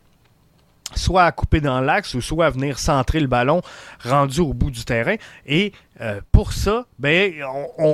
soit 0.96 1.24
à 1.24 1.32
couper 1.32 1.60
dans 1.60 1.80
l'axe 1.80 2.14
ou 2.14 2.20
soit 2.20 2.46
à 2.46 2.50
venir 2.50 2.80
centrer 2.80 3.20
le 3.20 3.28
ballon 3.28 3.60
rendu 4.02 4.40
au 4.40 4.52
bout 4.52 4.72
du 4.72 4.84
terrain. 4.84 5.14
Et 5.46 5.72
euh, 6.00 6.20
pour 6.32 6.52
ça, 6.52 6.86
ben, 6.98 7.34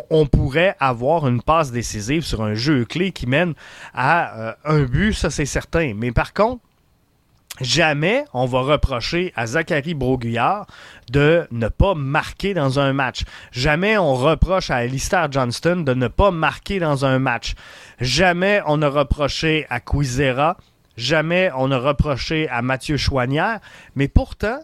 on, 0.09 0.27
pourrait 0.27 0.75
avoir 0.81 1.29
une 1.29 1.43
passe 1.43 1.71
décisive 1.71 2.23
sur 2.23 2.43
un 2.43 2.55
jeu 2.55 2.87
clé 2.87 3.13
qui 3.13 3.27
mène 3.27 3.53
à 3.93 4.57
un 4.65 4.85
but, 4.85 5.13
ça 5.13 5.29
c'est 5.29 5.45
certain. 5.45 5.93
Mais 5.95 6.13
par 6.13 6.33
contre, 6.33 6.63
Jamais 7.61 8.25
on 8.33 8.47
va 8.47 8.63
reprocher 8.63 9.33
à 9.37 9.47
Zachary 9.47 9.95
Broguillard 9.95 10.67
de 11.13 11.47
ne 11.53 11.69
pas 11.69 11.95
marquer 11.95 12.53
dans 12.53 12.81
un 12.81 12.93
match. 12.93 13.23
Jamais 13.53 13.97
on 13.97 14.15
reproche 14.15 14.71
à 14.71 14.77
Alistair 14.77 15.31
Johnston 15.31 15.83
de 15.83 15.95
ne 15.95 16.09
pas 16.09 16.33
marquer 16.33 16.81
dans 16.81 17.05
un 17.05 17.21
match. 17.21 17.55
Jamais 18.01 18.61
on 18.67 18.83
a 18.83 18.89
reproché 18.89 19.67
à 19.71 19.79
Quizera. 19.79 20.57
Jamais 20.97 21.51
on 21.57 21.71
a 21.71 21.79
reproché 21.79 22.49
à 22.49 22.61
Mathieu 22.61 22.97
Chouanière. 22.97 23.61
Mais 23.95 24.09
pourtant, 24.09 24.59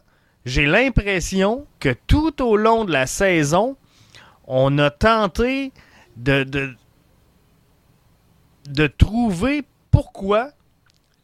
j'ai 0.44 0.66
l'impression 0.66 1.66
que 1.78 1.94
tout 2.08 2.42
au 2.42 2.56
long 2.56 2.84
de 2.84 2.92
la 2.92 3.06
saison, 3.06 3.76
on 4.48 4.78
a 4.78 4.90
tenté 4.90 5.72
de, 6.16 6.42
de, 6.42 6.74
de 8.68 8.86
trouver 8.88 9.62
pourquoi 9.92 10.50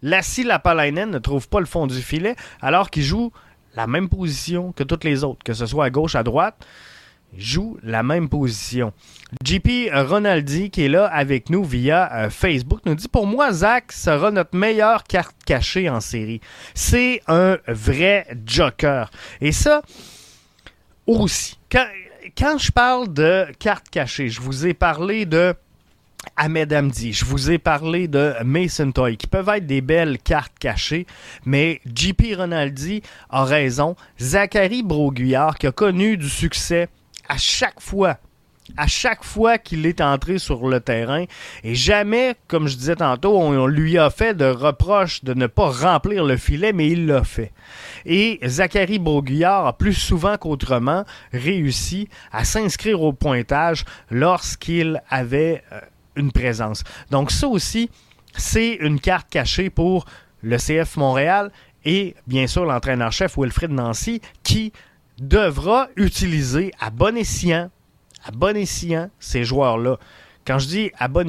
Lassie 0.06 0.44
Lapalainen 0.44 1.10
ne 1.10 1.18
trouve 1.18 1.48
pas 1.48 1.58
le 1.58 1.66
fond 1.66 1.88
du 1.88 2.00
filet 2.00 2.36
alors 2.60 2.90
qu'il 2.90 3.02
joue 3.02 3.32
la 3.74 3.88
même 3.88 4.08
position 4.08 4.70
que 4.70 4.84
toutes 4.84 5.02
les 5.02 5.24
autres, 5.24 5.42
que 5.44 5.52
ce 5.52 5.66
soit 5.66 5.86
à 5.86 5.90
gauche, 5.90 6.14
à 6.14 6.22
droite. 6.22 6.64
Joue 7.36 7.76
la 7.82 8.04
même 8.04 8.28
position. 8.28 8.92
JP 9.44 9.90
Ronaldi, 9.92 10.70
qui 10.70 10.84
est 10.84 10.88
là 10.88 11.06
avec 11.06 11.50
nous 11.50 11.64
via 11.64 12.10
euh, 12.14 12.30
Facebook, 12.30 12.80
nous 12.86 12.94
dit 12.94 13.08
Pour 13.08 13.26
moi, 13.26 13.52
Zach 13.52 13.90
sera 13.90 14.30
notre 14.30 14.56
meilleure 14.56 15.02
carte 15.02 15.34
cachée 15.44 15.90
en 15.90 16.00
série. 16.00 16.40
C'est 16.72 17.20
un 17.26 17.58
vrai 17.66 18.28
joker. 18.46 19.10
Et 19.40 19.50
ça, 19.50 19.82
aussi. 21.06 21.58
Quand 21.68 22.58
je 22.58 22.70
parle 22.70 23.12
de 23.12 23.46
carte 23.58 23.90
cachée, 23.90 24.28
je 24.28 24.40
vous 24.40 24.66
ai 24.66 24.72
parlé 24.72 25.26
de 25.26 25.54
Ahmed 26.36 26.72
Amdi, 26.72 27.12
je 27.12 27.24
vous 27.24 27.50
ai 27.50 27.58
parlé 27.58 28.08
de 28.08 28.34
Mason 28.44 28.92
Toy, 28.92 29.16
qui 29.16 29.26
peuvent 29.26 29.48
être 29.48 29.66
des 29.66 29.80
belles 29.80 30.18
cartes 30.18 30.58
cachées, 30.58 31.06
mais 31.44 31.80
JP 31.86 32.22
Ronaldi 32.36 33.02
a 33.30 33.44
raison. 33.44 33.96
Zachary 34.20 34.82
Broguillard, 34.82 35.56
qui 35.56 35.66
a 35.66 35.72
connu 35.72 36.16
du 36.16 36.28
succès 36.28 36.88
à 37.28 37.38
chaque 37.38 37.80
fois 37.80 38.18
à 38.76 38.86
chaque 38.86 39.24
fois 39.24 39.58
qu'il 39.58 39.86
est 39.86 40.00
entré 40.00 40.38
sur 40.38 40.68
le 40.68 40.80
terrain. 40.80 41.24
Et 41.62 41.74
jamais, 41.74 42.34
comme 42.48 42.66
je 42.66 42.76
disais 42.76 42.96
tantôt, 42.96 43.38
on, 43.38 43.66
lui 43.66 43.98
a 43.98 44.10
fait 44.10 44.34
de 44.34 44.46
reproche 44.46 45.22
de 45.24 45.34
ne 45.34 45.46
pas 45.46 45.70
remplir 45.70 46.24
le 46.24 46.36
filet, 46.36 46.72
mais 46.72 46.88
il 46.88 47.06
l'a 47.06 47.24
fait. 47.24 47.52
Et 48.04 48.40
Zachary 48.44 48.98
Broguillard 48.98 49.66
a 49.66 49.72
plus 49.76 49.94
souvent 49.94 50.36
qu'autrement 50.36 51.04
réussi 51.32 52.08
à 52.32 52.44
s'inscrire 52.44 53.02
au 53.02 53.12
pointage 53.12 53.84
lorsqu'il 54.10 55.00
avait 55.10 55.62
euh, 55.72 55.80
une 56.16 56.32
présence. 56.32 56.84
Donc 57.10 57.30
ça 57.30 57.48
aussi, 57.48 57.90
c'est 58.36 58.74
une 58.74 59.00
carte 59.00 59.28
cachée 59.30 59.70
pour 59.70 60.06
le 60.42 60.56
CF 60.58 60.96
Montréal 60.96 61.50
et 61.84 62.14
bien 62.26 62.46
sûr 62.46 62.64
l'entraîneur-chef 62.64 63.38
Wilfred 63.38 63.70
Nancy 63.70 64.20
qui 64.42 64.72
devra 65.18 65.88
utiliser 65.96 66.72
à 66.78 66.90
bon 66.90 67.16
escient, 67.16 67.70
à 68.24 68.30
bon 68.32 68.56
escient 68.56 69.10
ces 69.18 69.44
joueurs-là. 69.44 69.98
Quand 70.46 70.58
je 70.58 70.66
dis 70.68 70.90
à 70.98 71.08
bon, 71.08 71.26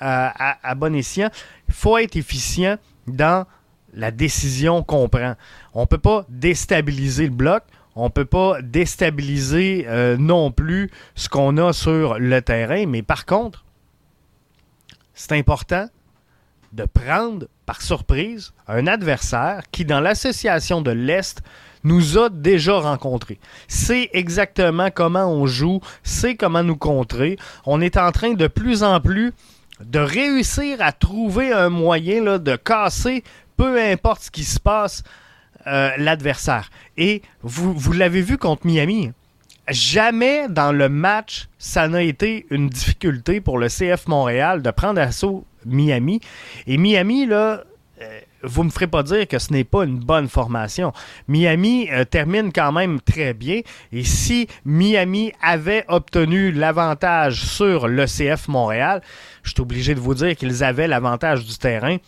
à, 0.00 0.74
bon 0.76 0.94
escient, 0.94 1.30
il 1.68 1.74
faut 1.74 1.98
être 1.98 2.16
efficient 2.16 2.76
dans 3.06 3.46
la 3.94 4.10
décision 4.10 4.82
qu'on 4.82 5.08
prend. 5.08 5.34
On 5.74 5.82
ne 5.82 5.86
peut 5.86 5.98
pas 5.98 6.24
déstabiliser 6.28 7.24
le 7.24 7.32
bloc, 7.32 7.64
on 7.96 8.04
ne 8.04 8.10
peut 8.10 8.24
pas 8.24 8.62
déstabiliser 8.62 9.84
euh, 9.88 10.16
non 10.16 10.50
plus 10.50 10.90
ce 11.14 11.28
qu'on 11.28 11.56
a 11.58 11.72
sur 11.72 12.18
le 12.18 12.40
terrain, 12.40 12.86
mais 12.86 13.02
par 13.02 13.26
contre, 13.26 13.64
c'est 15.14 15.32
important 15.32 15.88
de 16.72 16.84
prendre 16.84 17.46
par 17.66 17.82
surprise 17.82 18.52
un 18.66 18.86
adversaire 18.86 19.62
qui, 19.70 19.84
dans 19.84 20.00
l'association 20.00 20.80
de 20.80 20.90
l'Est, 20.90 21.42
nous 21.84 22.18
a 22.18 22.28
déjà 22.28 22.78
rencontrés. 22.78 23.38
C'est 23.68 24.08
exactement 24.12 24.90
comment 24.90 25.26
on 25.26 25.46
joue, 25.46 25.80
c'est 26.02 26.36
comment 26.36 26.62
nous 26.62 26.76
contrer. 26.76 27.36
On 27.66 27.80
est 27.80 27.96
en 27.96 28.12
train 28.12 28.32
de 28.34 28.46
plus 28.46 28.82
en 28.82 29.00
plus 29.00 29.32
de 29.80 29.98
réussir 29.98 30.78
à 30.80 30.92
trouver 30.92 31.52
un 31.52 31.68
moyen 31.68 32.38
de 32.38 32.56
casser, 32.56 33.24
peu 33.56 33.80
importe 33.80 34.22
ce 34.22 34.30
qui 34.30 34.44
se 34.44 34.60
passe, 34.60 35.02
euh, 35.66 35.90
l'adversaire. 35.98 36.70
Et 36.96 37.22
vous, 37.42 37.72
vous 37.74 37.92
l'avez 37.92 38.22
vu 38.22 38.38
contre 38.38 38.66
Miami. 38.66 39.12
Jamais 39.68 40.48
dans 40.48 40.72
le 40.72 40.88
match, 40.88 41.48
ça 41.58 41.86
n'a 41.88 42.02
été 42.02 42.46
une 42.50 42.68
difficulté 42.68 43.40
pour 43.40 43.58
le 43.58 43.68
CF 43.68 44.08
Montréal 44.08 44.60
de 44.60 44.70
prendre 44.70 45.00
assaut 45.00 45.44
Miami. 45.64 46.20
Et 46.66 46.76
Miami, 46.76 47.26
là, 47.26 47.62
euh, 48.00 48.20
vous 48.42 48.64
me 48.64 48.70
ferez 48.70 48.88
pas 48.88 49.04
dire 49.04 49.28
que 49.28 49.38
ce 49.38 49.52
n'est 49.52 49.64
pas 49.64 49.84
une 49.84 49.98
bonne 49.98 50.28
formation. 50.28 50.92
Miami 51.28 51.88
euh, 51.92 52.04
termine 52.04 52.52
quand 52.52 52.72
même 52.72 53.00
très 53.00 53.34
bien. 53.34 53.60
Et 53.92 54.02
si 54.02 54.48
Miami 54.64 55.32
avait 55.40 55.84
obtenu 55.86 56.50
l'avantage 56.50 57.44
sur 57.44 57.86
le 57.86 58.06
CF 58.06 58.48
Montréal, 58.48 59.00
je 59.44 59.50
suis 59.50 59.60
obligé 59.60 59.94
de 59.94 60.00
vous 60.00 60.14
dire 60.14 60.34
qu'ils 60.34 60.64
avaient 60.64 60.88
l'avantage 60.88 61.44
du 61.44 61.56
terrain. 61.56 61.98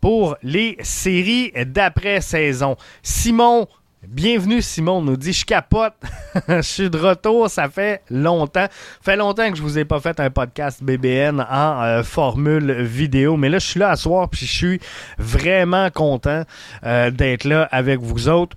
pour 0.00 0.36
les 0.42 0.78
séries 0.80 1.52
d'après-saison. 1.66 2.76
Simon, 3.02 3.68
bienvenue 4.08 4.62
Simon, 4.62 5.00
nous 5.00 5.16
dit 5.16 5.32
je 5.32 5.44
capote, 5.44 5.94
je 6.48 6.60
suis 6.62 6.90
de 6.90 6.98
retour, 6.98 7.48
ça 7.48 7.68
fait 7.68 8.02
longtemps. 8.10 8.66
fait 9.00 9.16
longtemps 9.16 9.50
que 9.50 9.56
je 9.56 9.62
vous 9.62 9.78
ai 9.78 9.84
pas 9.84 10.00
fait 10.00 10.18
un 10.18 10.30
podcast 10.30 10.82
BBN 10.82 11.40
en 11.40 11.82
euh, 11.82 12.02
formule 12.02 12.82
vidéo, 12.82 13.36
mais 13.36 13.48
là 13.48 13.58
je 13.58 13.66
suis 13.66 13.80
là 13.80 13.90
à 13.90 13.96
soir 13.96 14.28
puis 14.28 14.44
je 14.44 14.52
suis 14.52 14.80
vraiment 15.18 15.90
content 15.90 16.42
euh, 16.84 17.10
d'être 17.10 17.44
là 17.44 17.68
avec 17.70 18.00
vous 18.00 18.28
autres. 18.28 18.56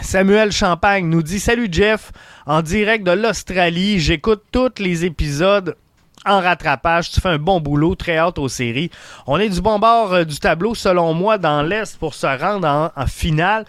Samuel 0.00 0.50
Champagne 0.50 1.08
nous 1.08 1.22
dit 1.22 1.38
Salut 1.38 1.68
Jeff, 1.70 2.10
en 2.46 2.60
direct 2.60 3.04
de 3.06 3.12
l'Australie, 3.12 4.00
j'écoute 4.00 4.42
tous 4.50 4.72
les 4.78 5.04
épisodes 5.04 5.76
en 6.24 6.40
rattrapage. 6.40 7.10
Tu 7.10 7.20
fais 7.20 7.28
un 7.28 7.38
bon 7.38 7.60
boulot, 7.60 7.94
très 7.94 8.16
hâte 8.16 8.38
aux 8.38 8.48
séries. 8.48 8.90
On 9.26 9.38
est 9.38 9.48
du 9.48 9.60
bon 9.60 9.78
bord 9.78 10.12
euh, 10.12 10.24
du 10.24 10.38
tableau, 10.38 10.74
selon 10.74 11.14
moi, 11.14 11.38
dans 11.38 11.62
l'Est 11.62 11.98
pour 11.98 12.14
se 12.14 12.26
rendre 12.26 12.92
en, 12.96 13.06
finale. 13.06 13.64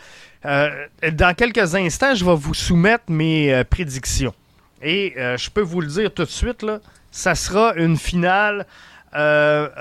Euh, 0.46 0.70
dans 1.14 1.36
quelques 1.36 1.76
instants, 1.76 2.16
je 2.16 2.24
vais 2.24 2.36
vous 2.36 2.54
soumettre 2.54 3.06
mes 3.10 3.54
euh, 3.54 3.64
prédictions. 3.64 4.34
Et 4.82 5.14
je 5.18 5.50
peux 5.50 5.62
vous 5.62 5.80
le 5.82 5.88
dire 5.88 6.14
tout 6.14 6.26
de 6.26 6.30
suite, 6.30 6.64
ça 7.10 7.34
sera 7.34 7.74
une 7.76 7.98
finale 7.98 8.68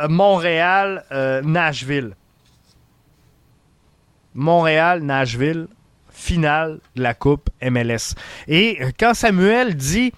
Montréal-Nashville. 0.08 2.14
Montréal-Nashville, 4.34 5.66
finale 6.10 6.78
de 6.96 7.02
la 7.02 7.12
Coupe 7.12 7.50
MLS. 7.60 8.14
Et 8.48 8.78
quand 8.98 9.12
Samuel 9.12 9.76
dit 9.76 10.14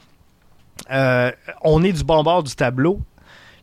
euh, 0.90 1.32
on 1.62 1.82
est 1.82 1.92
du 1.92 2.04
bon 2.04 2.22
bord 2.22 2.42
du 2.42 2.54
tableau. 2.54 3.00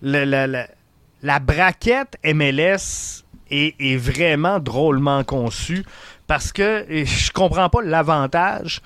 la 0.01 1.39
braquette 1.39 2.17
MLS 2.25 3.23
est, 3.49 3.97
vraiment 3.97 4.59
drôlement 4.59 5.23
conçue 5.23 5.85
parce 6.27 6.51
que 6.51 6.85
je 6.89 7.31
comprends 7.31 7.69
pas 7.69 7.81
l'avantage 7.81 8.81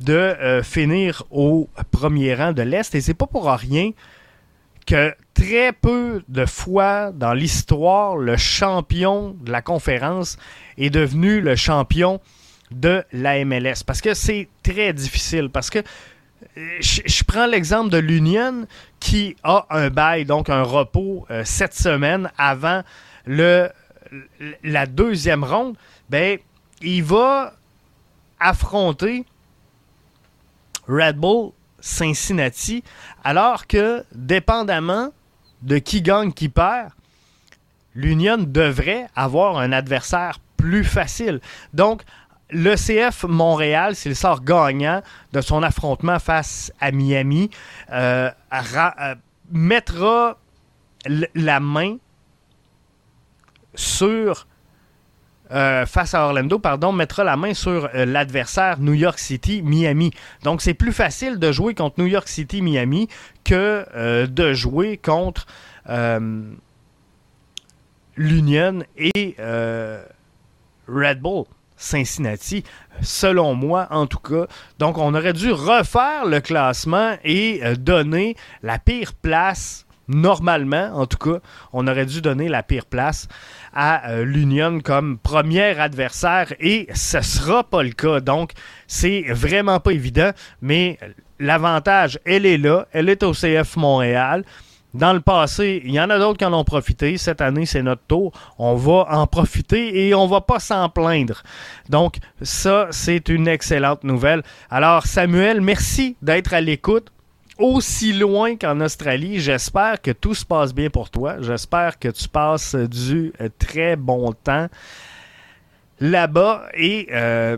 de 0.00 0.12
euh, 0.12 0.62
finir 0.62 1.22
au 1.30 1.68
premier 1.90 2.34
rang 2.34 2.52
de 2.52 2.62
l'Est 2.62 2.94
et 2.94 3.00
c'est 3.00 3.14
pas 3.14 3.26
pour 3.26 3.48
rien 3.48 3.90
que 4.86 5.14
très 5.32 5.72
peu 5.72 6.22
de 6.28 6.44
fois 6.46 7.10
dans 7.12 7.32
l'histoire, 7.32 8.16
le 8.16 8.36
champion 8.36 9.36
de 9.40 9.50
la 9.50 9.62
conférence 9.62 10.36
est 10.78 10.90
devenu 10.90 11.40
le 11.40 11.56
champion 11.56 12.20
de 12.70 13.02
la 13.12 13.44
MLS. 13.44 13.82
Parce 13.86 14.00
que 14.00 14.14
c'est 14.14 14.48
très 14.62 14.92
difficile. 14.92 15.48
Parce 15.50 15.70
que 15.70 15.80
je, 16.80 17.24
prends 17.24 17.46
l'exemple 17.46 17.90
de 17.90 17.98
l'Union 17.98 18.66
qui 19.00 19.36
a 19.42 19.66
un 19.70 19.88
bail, 19.88 20.24
donc 20.24 20.50
un 20.50 20.62
repos 20.62 21.26
euh, 21.30 21.42
cette 21.44 21.74
semaine 21.74 22.30
avant 22.36 22.82
le, 23.26 23.70
la 24.62 24.86
deuxième 24.86 25.44
ronde. 25.44 25.76
Ben, 26.10 26.38
il 26.84 27.02
va 27.02 27.54
affronter 28.40 29.24
Red 30.86 31.16
Bull 31.16 31.52
Cincinnati, 31.80 32.82
alors 33.24 33.66
que, 33.66 34.04
dépendamment 34.14 35.10
de 35.62 35.78
qui 35.78 36.02
gagne, 36.02 36.32
qui 36.32 36.48
perd, 36.48 36.90
l'Union 37.94 38.38
devrait 38.38 39.06
avoir 39.14 39.58
un 39.58 39.72
adversaire 39.72 40.38
plus 40.56 40.84
facile. 40.84 41.40
Donc, 41.72 42.02
le 42.50 42.74
CF 42.76 43.24
Montréal, 43.24 43.96
s'il 43.96 44.14
sort 44.14 44.42
gagnant 44.42 45.02
de 45.32 45.40
son 45.40 45.62
affrontement 45.62 46.18
face 46.18 46.72
à 46.80 46.90
Miami, 46.90 47.50
euh, 47.90 48.30
euh, 48.52 49.14
mettra 49.50 50.38
la 51.34 51.60
main 51.60 51.96
sur 53.74 54.46
euh, 55.52 55.86
face 55.86 56.14
à 56.14 56.26
Orlando, 56.26 56.58
pardon, 56.58 56.92
mettra 56.92 57.24
la 57.24 57.36
main 57.36 57.54
sur 57.54 57.88
l'adversaire 57.92 58.78
New 58.80 58.94
York 58.94 59.18
City, 59.18 59.62
Miami. 59.62 60.10
Donc 60.42 60.62
c'est 60.62 60.74
plus 60.74 60.92
facile 60.92 61.38
de 61.38 61.52
jouer 61.52 61.74
contre 61.74 62.00
New 62.00 62.06
York 62.06 62.28
City, 62.28 62.62
Miami 62.62 63.08
que 63.44 64.26
de 64.26 64.52
jouer 64.54 64.96
contre 64.96 65.46
l'Union 68.16 68.84
et 68.96 69.36
Red 70.88 71.20
Bull. 71.20 71.44
Cincinnati, 71.76 72.64
selon 73.02 73.54
moi 73.54 73.88
en 73.90 74.06
tout 74.06 74.18
cas. 74.18 74.46
Donc 74.78 74.98
on 74.98 75.14
aurait 75.14 75.32
dû 75.32 75.50
refaire 75.50 76.24
le 76.24 76.40
classement 76.40 77.16
et 77.24 77.60
euh, 77.64 77.74
donner 77.74 78.36
la 78.62 78.78
pire 78.78 79.12
place, 79.14 79.83
normalement 80.08 80.90
en 80.94 81.06
tout 81.06 81.18
cas, 81.18 81.40
on 81.72 81.86
aurait 81.86 82.06
dû 82.06 82.20
donner 82.20 82.48
la 82.48 82.62
pire 82.62 82.86
place 82.86 83.28
à 83.72 84.10
euh, 84.10 84.24
l'Union 84.24 84.80
comme 84.80 85.18
premier 85.18 85.78
adversaire 85.78 86.52
et 86.60 86.88
ce 86.94 87.20
sera 87.20 87.64
pas 87.64 87.82
le 87.82 87.92
cas. 87.92 88.20
Donc 88.20 88.52
c'est 88.86 89.24
vraiment 89.28 89.80
pas 89.80 89.92
évident, 89.92 90.30
mais 90.60 90.98
l'avantage, 91.38 92.18
elle 92.24 92.46
est 92.46 92.58
là, 92.58 92.86
elle 92.92 93.08
est 93.08 93.22
au 93.22 93.32
CF 93.32 93.76
Montréal. 93.76 94.44
Dans 94.94 95.12
le 95.12 95.20
passé, 95.20 95.82
il 95.84 95.90
y 95.90 96.00
en 96.00 96.08
a 96.08 96.20
d'autres 96.20 96.38
qui 96.38 96.44
en 96.44 96.52
ont 96.52 96.62
profité. 96.62 97.18
Cette 97.18 97.40
année, 97.40 97.66
c'est 97.66 97.82
notre 97.82 98.02
tour. 98.06 98.30
On 98.58 98.76
va 98.76 99.08
en 99.10 99.26
profiter 99.26 100.06
et 100.06 100.14
on 100.14 100.28
va 100.28 100.40
pas 100.40 100.60
s'en 100.60 100.88
plaindre. 100.88 101.42
Donc, 101.88 102.18
ça, 102.42 102.86
c'est 102.90 103.28
une 103.28 103.48
excellente 103.48 104.04
nouvelle. 104.04 104.44
Alors, 104.70 105.04
Samuel, 105.04 105.60
merci 105.60 106.16
d'être 106.22 106.54
à 106.54 106.60
l'écoute 106.60 107.10
aussi 107.58 108.12
loin 108.12 108.56
qu'en 108.56 108.80
Australie. 108.80 109.40
J'espère 109.40 110.00
que 110.00 110.10
tout 110.10 110.34
se 110.34 110.44
passe 110.44 110.74
bien 110.74 110.90
pour 110.90 111.10
toi. 111.10 111.36
J'espère 111.40 111.98
que 111.98 112.08
tu 112.08 112.28
passes 112.28 112.74
du 112.74 113.32
euh, 113.40 113.48
très 113.58 113.96
bon 113.96 114.32
temps 114.32 114.68
là-bas. 116.00 116.68
Et, 116.74 117.08
euh, 117.12 117.56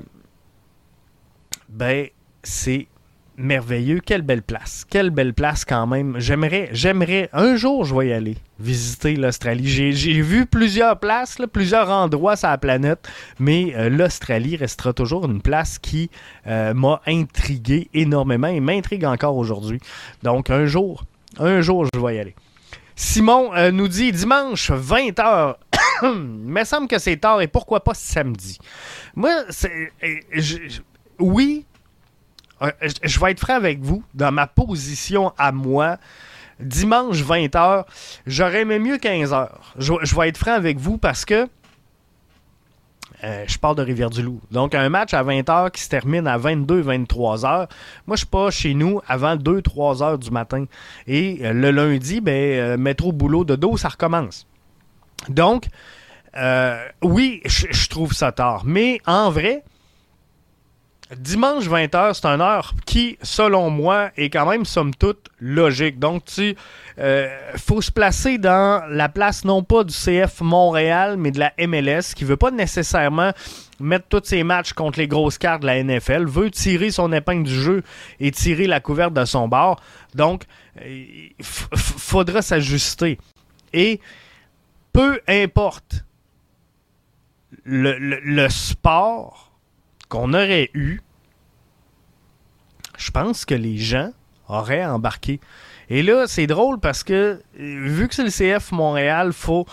ben, 1.69 2.09
c'est 2.43 2.87
merveilleux. 3.37 4.01
Quelle 4.01 4.23
belle 4.23 4.43
place. 4.43 4.85
Quelle 4.89 5.11
belle 5.11 5.35
place 5.35 5.65
quand 5.65 5.87
même. 5.87 6.19
J'aimerais, 6.19 6.69
j'aimerais, 6.73 7.29
un 7.33 7.57
jour, 7.57 7.85
je 7.85 7.95
vais 7.95 8.09
y 8.09 8.13
aller 8.13 8.37
visiter 8.59 9.17
l'Australie. 9.17 9.69
J'ai, 9.69 10.23
vu 10.23 10.47
plusieurs 10.47 10.99
places, 10.99 11.37
plusieurs 11.53 11.91
endroits 11.91 12.37
sur 12.37 12.49
la 12.49 12.59
planète, 12.59 13.09
mais 13.39 13.75
euh, 13.77 13.89
l'Australie 13.89 14.57
restera 14.57 14.93
toujours 14.93 15.27
une 15.27 15.43
place 15.43 15.79
qui 15.79 16.11
euh, 16.47 16.73
m'a 16.75 17.01
intrigué 17.07 17.89
énormément 17.93 18.49
et 18.49 18.61
m'intrigue 18.61 19.05
encore 19.05 19.37
aujourd'hui. 19.37 19.81
Donc, 20.23 20.51
un 20.51 20.67
jour, 20.67 21.05
un 21.39 21.61
jour, 21.61 21.87
je 21.93 22.01
vais 22.01 22.17
y 22.17 22.19
aller. 22.19 22.35
Simon 22.95 23.55
euh, 23.55 23.71
nous 23.71 23.89
dit 23.89 24.11
dimanche 24.13 24.71
20h. 24.71 25.57
Il 26.03 26.09
me 26.11 26.65
semble 26.65 26.89
que 26.89 26.99
c'est 26.99 27.19
tard 27.19 27.43
et 27.43 27.47
pourquoi 27.47 27.85
pas 27.85 27.95
samedi? 27.95 28.59
Moi, 29.15 29.45
c'est, 29.51 29.93
oui, 31.19 31.67
je 32.61 33.21
vais 33.21 33.33
être 33.33 33.41
franc 33.41 33.55
avec 33.55 33.81
vous, 33.81 34.03
dans 34.15 34.33
ma 34.33 34.47
position 34.47 35.33
à 35.39 35.53
moi, 35.53 35.99
dimanche 36.61 37.23
20h, 37.23 37.85
j'aurais 38.27 38.63
aimé 38.63 38.79
mieux 38.79 38.97
15h. 38.97 39.49
Je, 39.79 40.17
vais 40.17 40.29
être 40.29 40.39
franc 40.39 40.53
avec 40.53 40.79
vous 40.79 40.99
parce 40.99 41.25
que 41.25 41.49
euh, 43.25 43.45
je 43.47 43.59
parle 43.59 43.77
de 43.77 43.83
Rivière-du-Loup. 43.83 44.41
Donc, 44.51 44.75
un 44.75 44.89
match 44.89 45.15
à 45.15 45.25
20h 45.25 45.71
qui 45.71 45.81
se 45.81 45.89
termine 45.89 46.27
à 46.27 46.39
22-23h. 46.39 47.69
Moi, 48.07 48.17
je 48.17 48.17
suis 48.17 48.27
pas 48.27 48.51
chez 48.51 48.75
nous 48.75 49.01
avant 49.07 49.37
2-3 49.37 49.99
h 49.99 50.19
du 50.19 50.31
matin. 50.31 50.67
Et 51.07 51.41
euh, 51.43 51.53
le 51.53 51.71
lundi, 51.71 52.21
ben, 52.21 52.77
métro 52.77 53.13
boulot 53.13 53.45
de 53.45 53.57
dos, 53.57 53.77
ça 53.77 53.89
recommence. 53.89 54.47
Donc, 55.29 55.67
oui, 57.03 57.41
je 57.45 57.89
trouve 57.89 58.13
ça 58.13 58.33
tard. 58.33 58.63
Mais 58.67 59.01
en 59.07 59.31
vrai, 59.31 59.65
Dimanche 61.15 61.69
20h, 61.69 62.15
c'est 62.15 62.27
une 62.27 62.41
heure 62.41 62.75
qui, 62.85 63.17
selon 63.23 63.71
moi, 63.71 64.11
est 64.17 64.29
quand 64.29 64.45
même, 64.45 64.65
somme 64.65 64.93
toute, 64.93 65.29
logique. 65.39 66.01
Donc, 66.01 66.25
tu 66.25 66.57
euh, 66.99 67.29
faut 67.57 67.81
se 67.81 67.93
placer 67.93 68.39
dans 68.39 68.85
la 68.91 69.09
place 69.09 69.45
non 69.45 69.63
pas 69.63 69.85
du 69.85 69.95
CF 69.95 70.41
Montréal, 70.41 71.17
mais 71.17 71.31
de 71.31 71.39
la 71.39 71.53
MLS, 71.59 72.13
qui 72.17 72.25
veut 72.25 72.37
pas 72.37 72.51
nécessairement 72.51 73.31
mettre 73.79 74.07
tous 74.09 74.25
ses 74.25 74.43
matchs 74.43 74.73
contre 74.73 74.99
les 74.99 75.07
grosses 75.07 75.39
cartes 75.39 75.63
de 75.63 75.67
la 75.67 75.81
NFL, 75.81 76.25
veut 76.25 76.51
tirer 76.51 76.91
son 76.91 77.13
épingle 77.13 77.45
du 77.45 77.55
jeu 77.55 77.83
et 78.19 78.33
tirer 78.33 78.67
la 78.67 78.81
couverte 78.81 79.13
de 79.13 79.25
son 79.25 79.47
bord. 79.47 79.81
Donc, 80.17 80.43
il 80.85 81.35
faudra 81.41 82.43
s'ajuster. 82.43 83.19
Et 83.73 84.01
peu 84.93 85.21
importe 85.29 86.05
le 87.65 88.49
sport 88.49 89.46
qu'on 90.09 90.35
aurait 90.35 90.71
eu, 90.75 91.01
je 92.97 93.11
pense 93.11 93.45
que 93.45 93.55
les 93.55 93.77
gens 93.77 94.11
auraient 94.49 94.85
embarqué. 94.85 95.41
Et 95.89 96.03
là, 96.03 96.27
c'est 96.27 96.47
drôle 96.47 96.81
parce 96.81 97.05
que, 97.05 97.41
vu 97.57 98.09
que 98.09 98.15
c'est 98.15 98.25
le 98.25 98.31
CF 98.59 98.73
Montréal, 98.73 99.33
faut. 99.33 99.67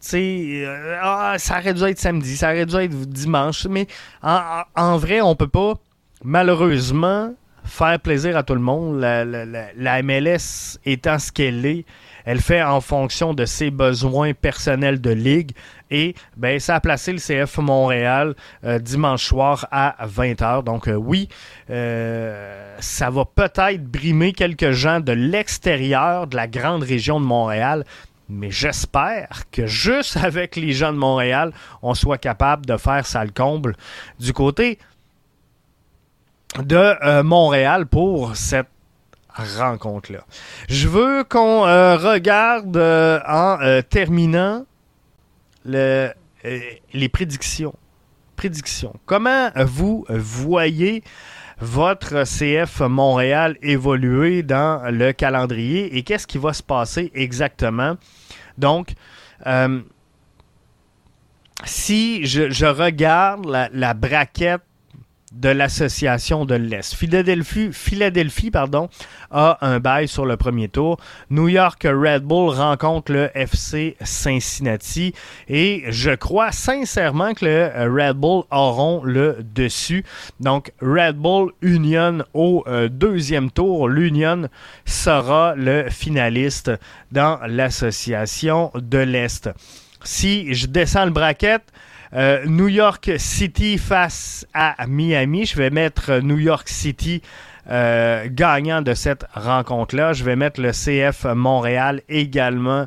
sais, 0.00 0.64
euh, 0.66 0.98
ah, 1.02 1.36
ça 1.38 1.58
aurait 1.58 1.74
dû 1.74 1.82
être 1.84 1.98
samedi, 1.98 2.36
ça 2.36 2.50
aurait 2.50 2.66
dû 2.66 2.76
être 2.76 2.94
dimanche, 3.06 3.66
mais 3.66 3.86
en, 4.22 4.96
vrai, 4.96 5.20
on 5.20 5.34
peut 5.34 5.48
pas, 5.48 5.74
malheureusement, 6.22 7.34
faire 7.64 7.98
plaisir 8.00 8.36
à 8.36 8.42
tout 8.42 8.54
le 8.54 8.60
monde. 8.60 9.00
La 9.00 10.02
MLS 10.02 10.78
étant 10.84 11.18
ce 11.18 11.32
qu'elle 11.32 11.64
est, 11.64 11.86
Elle 12.26 12.42
fait 12.42 12.62
en 12.62 12.82
fonction 12.82 13.32
de 13.32 13.46
ses 13.46 13.70
besoins 13.70 14.34
personnels 14.34 15.00
de 15.00 15.10
ligue. 15.10 15.52
Et 15.90 16.14
ben, 16.36 16.60
ça 16.60 16.74
a 16.74 16.80
placé 16.80 17.12
le 17.12 17.18
CF 17.18 17.56
Montréal 17.58 18.34
euh, 18.64 18.78
dimanche 18.78 19.24
soir 19.24 19.66
à 19.70 19.96
20h. 20.06 20.64
Donc 20.64 20.90
oui, 20.94 21.28
ça 21.68 23.10
va 23.10 23.24
peut-être 23.24 23.84
brimer 23.84 24.32
quelques 24.32 24.72
gens 24.72 25.00
de 25.00 25.12
l'extérieur 25.12 26.26
de 26.26 26.36
la 26.36 26.46
grande 26.46 26.82
région 26.82 27.20
de 27.20 27.24
Montréal. 27.24 27.84
Mais 28.28 28.50
j'espère 28.50 29.44
que 29.50 29.66
juste 29.66 30.16
avec 30.22 30.56
les 30.56 30.72
gens 30.72 30.92
de 30.92 30.98
Montréal, 30.98 31.52
on 31.82 31.94
soit 31.94 32.18
capable 32.18 32.66
de 32.66 32.76
faire 32.76 33.06
ça 33.06 33.24
le 33.24 33.30
comble 33.30 33.76
du 34.18 34.32
côté 34.32 34.78
de 36.58 36.76
euh, 36.76 37.22
Montréal 37.22 37.86
pour 37.86 38.36
cette 38.36 38.68
rencontre-là. 39.36 40.24
Je 40.68 40.88
veux 40.88 41.24
qu'on 41.24 41.66
euh, 41.66 41.96
regarde 41.96 42.76
euh, 42.76 43.20
en 43.26 43.58
terminant 43.88 44.64
le, 45.64 46.10
les 46.92 47.08
prédictions. 47.08 47.74
Prédictions. 48.36 48.94
Comment 49.06 49.50
vous 49.56 50.04
voyez 50.10 51.02
votre 51.58 52.24
CF 52.24 52.80
Montréal 52.80 53.56
évoluer 53.62 54.42
dans 54.42 54.90
le 54.90 55.12
calendrier 55.12 55.96
et 55.96 56.02
qu'est-ce 56.02 56.26
qui 56.26 56.36
va 56.36 56.52
se 56.52 56.62
passer 56.62 57.10
exactement? 57.14 57.96
Donc, 58.58 58.92
si 61.64 62.26
je, 62.26 62.66
regarde 62.66 63.46
la, 63.46 63.70
la 63.72 63.94
braquette 63.94 64.65
de 65.32 65.48
l'association 65.48 66.44
de 66.44 66.54
l'Est. 66.54 66.94
Philadelphie, 66.94 68.50
pardon, 68.50 68.88
a 69.30 69.58
un 69.60 69.80
bail 69.80 70.08
sur 70.08 70.24
le 70.24 70.36
premier 70.36 70.68
tour. 70.68 70.98
New 71.30 71.48
York 71.48 71.82
Red 71.84 72.22
Bull 72.22 72.50
rencontre 72.50 73.12
le 73.12 73.30
FC 73.34 73.96
Cincinnati 74.02 75.14
et 75.48 75.84
je 75.88 76.12
crois 76.12 76.52
sincèrement 76.52 77.34
que 77.34 77.44
le 77.44 77.92
Red 77.92 78.16
Bull 78.16 78.44
auront 78.50 79.02
le 79.04 79.38
dessus. 79.42 80.04
Donc 80.40 80.72
Red 80.80 81.16
Bull 81.16 81.52
Union 81.60 82.24
au 82.32 82.62
euh, 82.66 82.88
deuxième 82.88 83.50
tour. 83.50 83.88
L'Union 83.88 84.48
sera 84.84 85.54
le 85.56 85.90
finaliste 85.90 86.70
dans 87.10 87.40
l'association 87.46 88.70
de 88.74 88.98
l'Est. 88.98 89.50
Si 90.04 90.54
je 90.54 90.66
descends 90.66 91.04
le 91.04 91.10
bracket, 91.10 91.62
euh, 92.14 92.44
New 92.46 92.68
York 92.68 93.10
City 93.18 93.78
face 93.78 94.46
à 94.54 94.86
Miami. 94.86 95.46
Je 95.46 95.56
vais 95.56 95.70
mettre 95.70 96.18
New 96.20 96.38
York 96.38 96.68
City 96.68 97.22
euh, 97.70 98.26
gagnant 98.30 98.82
de 98.82 98.94
cette 98.94 99.26
rencontre-là. 99.34 100.12
Je 100.12 100.24
vais 100.24 100.36
mettre 100.36 100.60
le 100.60 100.70
CF 100.70 101.24
Montréal 101.24 102.02
également 102.08 102.86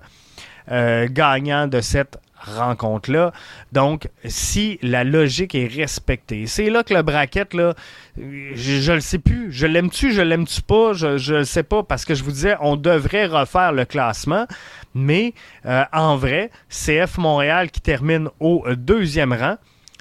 euh, 0.72 1.08
gagnant 1.10 1.68
de 1.68 1.82
cette 1.82 2.18
rencontre-là. 2.40 3.34
Donc, 3.72 4.08
si 4.26 4.80
la 4.82 5.04
logique 5.04 5.56
est 5.56 5.68
respectée, 5.68 6.48
c'est 6.48 6.70
là 6.70 6.84
que 6.84 6.94
le 6.94 7.02
bracket, 7.02 7.54
là, 7.54 7.74
je 8.18 8.90
ne 8.90 8.96
le 8.96 9.02
sais 9.02 9.20
plus. 9.20 9.52
Je 9.52 9.68
l'aime-tu, 9.68 10.14
je 10.14 10.22
l'aime-tu 10.22 10.62
pas, 10.62 10.94
je 10.94 11.34
ne 11.34 11.44
sais 11.44 11.64
pas, 11.64 11.84
parce 11.84 12.06
que 12.06 12.16
je 12.16 12.24
vous 12.24 12.32
disais, 12.32 12.56
on 12.62 12.78
devrait 12.78 13.26
refaire 13.26 13.74
le 13.74 13.86
classement. 13.86 14.46
Mais 14.94 15.34
euh, 15.66 15.84
en 15.94 16.18
vrai, 16.18 16.52
CF 16.70 17.18
Montréal 17.18 17.72
qui 17.72 17.82
termine 17.82 18.30
au 18.40 18.66
deuxième 18.76 19.34
rang 19.34 19.58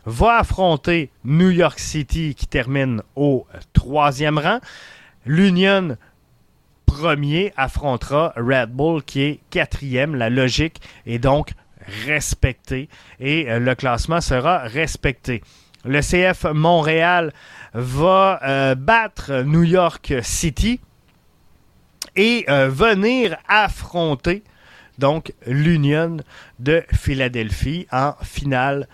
va 0.07 0.39
affronter 0.39 1.11
New 1.25 1.51
York 1.51 1.79
City 1.79 2.35
qui 2.35 2.47
termine 2.47 3.03
au 3.15 3.47
troisième 3.73 4.39
rang. 4.39 4.61
L'Union 5.27 5.97
premier 6.87 7.53
affrontera 7.57 8.33
Red 8.37 8.71
Bull 8.71 9.03
qui 9.03 9.23
est 9.23 9.41
quatrième. 9.51 10.15
La 10.15 10.31
logique 10.31 10.81
est 11.07 11.19
donc 11.19 11.53
respectée 12.07 12.89
et 13.21 13.51
euh, 13.51 13.59
le 13.59 13.75
classement 13.75 14.21
sera 14.23 14.61
respecté. 14.61 15.43
Le 15.85 16.01
CF 16.01 16.45
Montréal 16.55 17.33
va 17.75 18.41
euh, 18.43 18.75
battre 18.75 19.43
New 19.43 19.63
York 19.63 20.15
City 20.23 20.81
et 22.17 22.47
venir 22.49 23.37
affronter 23.47 24.43
donc 24.99 25.33
l'Union 25.47 26.19
de 26.59 26.83
Philadelphie 26.93 27.87
en 27.93 28.15
finale 28.23 28.89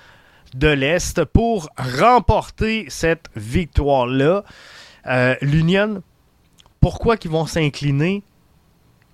de 0.54 0.68
l'Est 0.68 1.24
pour 1.24 1.68
remporter 1.76 2.86
cette 2.88 3.28
victoire-là. 3.34 4.44
Euh, 5.06 5.34
L'Union, 5.42 6.02
pourquoi 6.80 7.16
qu'ils 7.16 7.32
vont 7.32 7.46
s'incliner? 7.46 8.22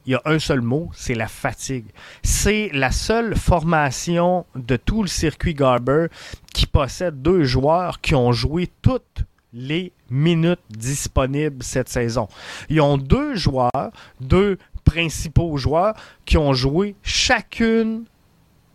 Il 0.07 0.13
y 0.13 0.15
a 0.15 0.23
un 0.25 0.39
seul 0.39 0.61
mot, 0.61 0.91
c'est 0.95 1.15
la 1.15 1.29
fatigue. 1.29 1.87
C'est 2.23 2.71
la 2.73 2.91
seule 2.91 3.37
formation 3.37 4.47
de 4.55 4.77
tout 4.77 5.03
le 5.03 5.09
circuit 5.09 5.55
Garber 5.55 6.07
qui 6.53 6.67
possède 6.67 7.23
deux 7.23 7.45
joueurs 7.45 8.01
qui 8.01 8.15
ont 8.15 8.33
joué 8.33 8.69
toutes 8.83 9.25
les 9.53 9.93
minutes 10.11 10.61
disponibles 10.71 11.63
cette 11.63 11.89
saison. 11.89 12.29
Ils 12.69 12.81
ont 12.81 12.99
deux 12.99 13.35
joueurs, 13.35 13.93
deux 14.21 14.59
principaux 14.91 15.57
joueurs 15.57 15.95
qui 16.25 16.37
ont 16.37 16.53
joué 16.53 16.97
chacune 17.03 18.05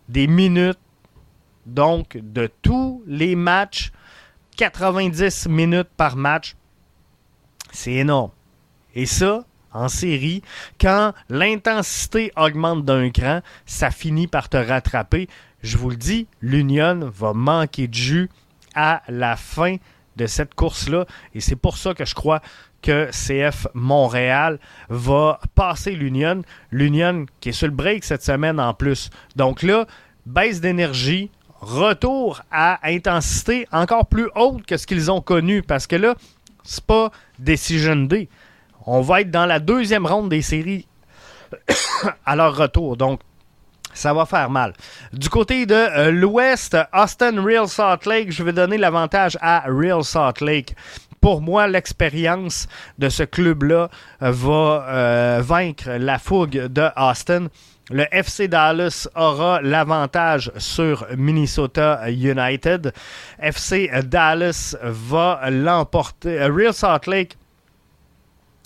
des 0.08 0.26
minutes, 0.26 0.78
donc 1.66 2.16
de 2.16 2.50
tous 2.62 3.02
les 3.06 3.36
matchs, 3.36 3.92
90 4.56 5.48
minutes 5.48 5.90
par 5.96 6.16
match. 6.16 6.56
C'est 7.70 7.92
énorme. 7.92 8.30
Et 8.94 9.04
ça, 9.04 9.44
en 9.72 9.88
série, 9.88 10.40
quand 10.80 11.12
l'intensité 11.28 12.32
augmente 12.36 12.84
d'un 12.86 13.10
cran, 13.10 13.42
ça 13.66 13.90
finit 13.90 14.26
par 14.26 14.48
te 14.48 14.56
rattraper. 14.56 15.28
Je 15.62 15.76
vous 15.76 15.90
le 15.90 15.96
dis, 15.96 16.28
l'Union 16.40 17.10
va 17.12 17.34
manquer 17.34 17.88
de 17.88 17.94
jus 17.94 18.30
à 18.74 19.02
la 19.08 19.36
fin 19.36 19.76
de 20.16 20.26
cette 20.26 20.54
course-là. 20.54 21.04
Et 21.34 21.40
c'est 21.40 21.56
pour 21.56 21.76
ça 21.76 21.92
que 21.92 22.06
je 22.06 22.14
crois 22.14 22.40
que 22.86 23.10
CF 23.10 23.66
Montréal 23.74 24.60
va 24.88 25.40
passer 25.56 25.90
l'Union. 25.90 26.42
L'Union 26.70 27.26
qui 27.40 27.48
est 27.48 27.52
sur 27.52 27.66
le 27.66 27.72
break 27.72 28.04
cette 28.04 28.22
semaine 28.22 28.60
en 28.60 28.74
plus. 28.74 29.10
Donc 29.34 29.64
là, 29.64 29.86
baisse 30.24 30.60
d'énergie, 30.60 31.32
retour 31.60 32.42
à 32.52 32.78
intensité 32.84 33.66
encore 33.72 34.06
plus 34.06 34.28
haute 34.36 34.64
que 34.64 34.76
ce 34.76 34.86
qu'ils 34.86 35.10
ont 35.10 35.20
connu. 35.20 35.62
Parce 35.62 35.88
que 35.88 35.96
là, 35.96 36.14
c'est 36.62 36.84
pas 36.84 37.10
Decision 37.40 37.96
Day. 37.96 38.28
On 38.86 39.00
va 39.00 39.22
être 39.22 39.32
dans 39.32 39.46
la 39.46 39.58
deuxième 39.58 40.06
ronde 40.06 40.28
des 40.28 40.42
séries 40.42 40.86
à 42.24 42.36
leur 42.36 42.56
retour. 42.56 42.96
Donc, 42.96 43.18
ça 43.94 44.14
va 44.14 44.26
faire 44.26 44.48
mal. 44.48 44.74
Du 45.12 45.28
côté 45.28 45.66
de 45.66 45.74
euh, 45.74 46.12
l'Ouest, 46.12 46.76
Austin 46.92 47.42
Real 47.42 47.66
Salt 47.66 48.06
Lake, 48.06 48.30
je 48.30 48.44
vais 48.44 48.52
donner 48.52 48.78
l'avantage 48.78 49.36
à 49.40 49.64
Real 49.66 50.04
Salt 50.04 50.40
Lake 50.40 50.76
pour 51.20 51.40
moi, 51.40 51.66
l'expérience 51.66 52.68
de 52.98 53.08
ce 53.08 53.22
club-là 53.22 53.88
euh, 54.22 54.30
va 54.30 54.86
euh, 54.88 55.42
vaincre 55.42 55.90
la 55.90 56.18
fougue 56.18 56.66
de 56.66 56.88
Austin. 56.96 57.48
Le 57.90 58.04
FC 58.10 58.48
Dallas 58.48 59.08
aura 59.14 59.60
l'avantage 59.62 60.50
sur 60.56 61.06
Minnesota 61.16 62.10
United. 62.10 62.92
FC 63.40 63.90
Dallas 64.04 64.76
va 64.82 65.40
l'emporter. 65.50 66.40
Euh, 66.40 66.52
Real 66.52 66.74
Salt 66.74 67.06
Lake 67.06 67.36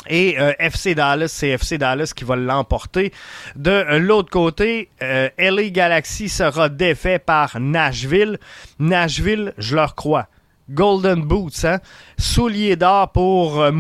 et 0.09 0.39
FC 0.59 0.95
Dallas, 0.95 1.29
c'est 1.29 1.49
FC 1.51 1.77
Dallas 1.77 2.13
qui 2.17 2.25
va 2.25 2.35
l'emporter. 2.35 3.13
De 3.55 3.99
l'autre 3.99 4.31
côté, 4.31 4.89
LA 4.99 5.69
Galaxy 5.69 6.31
sera 6.31 6.71
défait 6.71 7.19
par 7.19 7.61
Nashville. 7.61 8.39
Nashville, 8.79 9.53
je 9.59 9.77
leur 9.77 9.95
crois. 9.95 10.27
Golden 10.71 11.23
Boots, 11.23 11.65
hein? 11.65 11.79
souliers 12.19 12.77
d'or 12.77 13.13
pour 13.13 13.61
euh. 13.61 13.71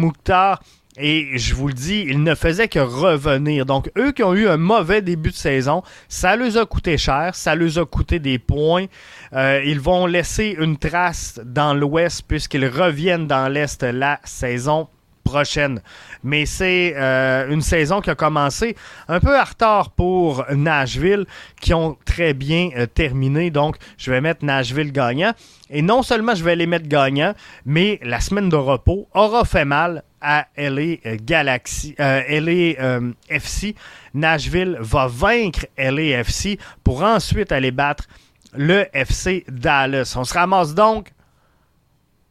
Et 0.99 1.39
je 1.39 1.55
vous 1.55 1.69
le 1.69 1.75
dis, 1.75 2.05
il 2.07 2.23
ne 2.23 2.35
faisait 2.35 2.69
que 2.69 2.79
revenir. 2.79 3.65
Donc, 3.65 3.91
eux 3.97 4.13
qui 4.13 4.23
ont 4.23 4.35
eu 4.35 4.49
un 4.49 4.57
mauvais 4.57 5.01
début 5.01 5.31
de 5.31 5.37
saison, 5.37 5.83
ça 6.09 6.37
leur 6.37 6.57
a 6.59 6.67
coûté 6.67 6.99
cher, 6.99 7.35
ça 7.35 7.55
leur 7.55 7.79
a 7.79 7.87
coûté 7.87 8.19
des 8.19 8.39
points. 8.39 8.87
Euh, 9.33 9.63
ils 9.65 9.81
vont 9.81 10.07
laisser 10.07 10.57
une 10.59 10.77
trace 10.77 11.41
dans 11.45 11.73
l'Ouest 11.75 12.25
puisqu'ils 12.27 12.67
reviennent 12.67 13.27
dans 13.27 13.51
l'Est 13.51 13.83
la 13.83 14.21
saison 14.25 14.89
prochaine. 15.25 15.81
Mais 16.23 16.47
c'est 16.47 16.95
euh, 16.97 17.51
une 17.51 17.63
saison 17.63 18.01
qui 18.01 18.11
a 18.11 18.15
commencé 18.15 18.77
un 19.09 19.21
peu 19.21 19.39
en 19.39 19.45
retard 19.45 19.91
pour 19.91 20.45
Nashville, 20.55 21.27
qui 21.61 21.75
ont 21.75 21.97
très 22.05 22.35
bien 22.35 22.71
euh, 22.77 22.87
terminé. 22.87 23.51
Donc, 23.51 23.77
je 23.99 24.11
vais 24.11 24.21
mettre 24.21 24.45
Nashville 24.45 24.93
gagnant. 24.93 25.33
Et 25.71 25.83
non 25.83 26.03
seulement 26.03 26.35
je 26.35 26.43
vais 26.43 26.57
les 26.57 26.67
mettre 26.67 26.89
gagnants, 26.89 27.35
mais 27.65 28.01
la 28.03 28.21
semaine 28.21 28.49
de 28.49 28.57
repos 28.57 29.09
aura 29.15 29.45
fait 29.45 29.65
mal 29.65 30.03
à 30.21 30.47
LA 30.57 30.97
euh, 31.07 31.17
Galaxy, 31.23 31.95
LA 31.99 33.01
FC. 33.29 33.75
Nashville 34.15 34.77
va 34.81 35.07
vaincre 35.07 35.67
LA 35.79 36.21
FC 36.21 36.59
pour 36.83 37.03
ensuite 37.03 37.53
aller 37.53 37.71
battre 37.71 38.07
le 38.55 38.87
FC 38.93 39.45
Dallas. 39.49 40.15
On 40.17 40.25
se 40.25 40.35
ramasse 40.35 40.75
donc 40.75 41.13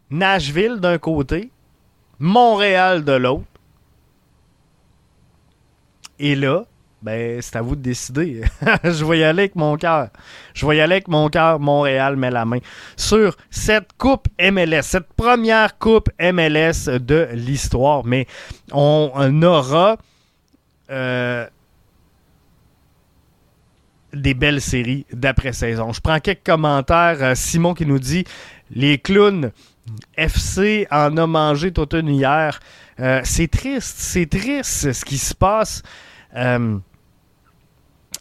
Nashville 0.10 0.78
d'un 0.80 0.97
côté, 0.97 1.52
Montréal 2.19 3.03
de 3.03 3.13
l'autre. 3.13 3.45
Et 6.19 6.36
là, 6.36 6.65
ben 7.01 7.41
c'est 7.41 7.55
à 7.55 7.62
vous 7.62 7.75
de 7.77 7.82
décider. 7.82 8.41
je 8.84 9.05
vais 9.05 9.19
y 9.19 9.23
aller 9.23 9.43
avec 9.43 9.55
mon 9.55 9.77
cœur. 9.77 10.10
Je 10.53 10.65
vais 10.65 10.77
y 10.77 10.82
aller 10.82 10.95
avec 10.95 11.08
mon 11.08 11.29
cœur. 11.29 11.60
Montréal 11.60 12.17
met 12.17 12.29
la 12.29 12.43
main 12.43 12.60
sur 12.97 13.38
cette 13.49 13.93
coupe 13.97 14.27
MLS, 14.39 14.82
cette 14.84 15.13
première 15.13 15.77
coupe 15.77 16.10
MLS 16.19 16.89
de 16.99 17.29
l'histoire. 17.34 18.05
Mais 18.05 18.27
on 18.73 19.41
aura 19.43 19.97
euh, 20.89 21.47
des 24.13 24.34
belles 24.34 24.62
séries 24.62 25.05
d'après-saison. 25.13 25.93
Je 25.93 26.01
prends 26.01 26.19
quelques 26.19 26.45
commentaires. 26.45 27.17
Euh, 27.21 27.36
Simon 27.36 27.73
qui 27.73 27.86
nous 27.86 27.99
dit 27.99 28.25
les 28.71 28.97
clowns 28.97 29.51
FC 30.17 30.88
en 30.91 31.15
a 31.17 31.28
mangé 31.28 31.71
toute 31.71 31.93
une 31.93 32.10
hier. 32.10 32.60
Euh, 32.99 33.21
c'est 33.23 33.47
triste, 33.47 33.95
c'est 33.97 34.25
triste 34.25 34.91
ce 34.91 35.06
qui 35.06 35.17
se 35.17 35.34
passe 35.34 35.84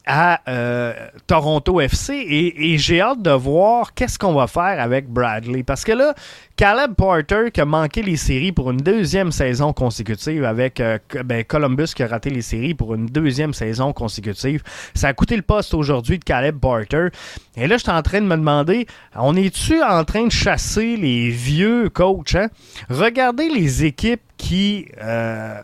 à 0.09 0.41
euh, 0.49 0.95
Toronto 1.27 1.81
FC 1.83 2.15
et, 2.15 2.79
j'ai 2.79 3.01
hâte 3.03 3.21
de 3.21 3.31
voir 3.31 3.93
qu'est-ce 3.93 4.19
qu'on 4.19 4.33
va 4.33 4.47
faire 4.47 4.81
avec 4.81 5.07
Bradley. 5.07 5.63
Parce 5.63 5.85
que 5.85 5.93
là, 5.93 6.15
Caleb 6.57 6.95
Porter 6.95 7.51
qui 7.53 7.61
a 7.61 7.67
manqué 7.67 8.03
les 8.03 8.17
séries 8.17 8.51
pour 8.51 8.71
une 8.71 8.79
deuxième 8.79 9.31
saison 9.31 9.75
consécutive 9.75 10.45
avec 10.45 10.81
euh, 10.81 10.99
ben, 11.25 11.45
Columbus 11.45 11.89
qui 11.95 12.03
a 12.03 12.07
raté 12.07 12.31
les 12.31 12.41
séries 12.41 12.75
pour 12.75 12.95
une 12.95 13.07
deuxième 13.07 13.53
saison 13.53 13.93
consécutive. 13.93 14.63
Ça 14.95 15.09
a 15.09 15.13
coûté 15.13 15.37
le 15.37 15.43
poste 15.43 15.75
aujourd'hui 15.75 16.19
de 16.19 16.25
Caleb 16.25 16.59
Porter. 16.59 17.09
Et 17.57 17.67
là, 17.67 17.77
je 17.77 17.83
suis 17.83 17.93
en 17.93 18.03
train 18.03 18.23
de 18.23 18.27
me 18.27 18.37
demander, 18.37 18.87
on 19.15 19.37
est-tu 19.37 19.83
en 19.83 20.05
train 20.05 20.25
de 20.25 20.33
chasser 20.33 20.97
les 20.97 21.29
vieux 21.29 21.91
coachs? 21.91 22.35
Hein? 22.35 22.49
Regardez 22.89 23.51
les 23.51 23.85
équipes 23.85 24.23
qui 24.39 24.87
euh, 25.03 25.61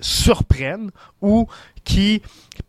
surprennent 0.00 0.90
ou 1.22 1.46
qui 1.82 2.20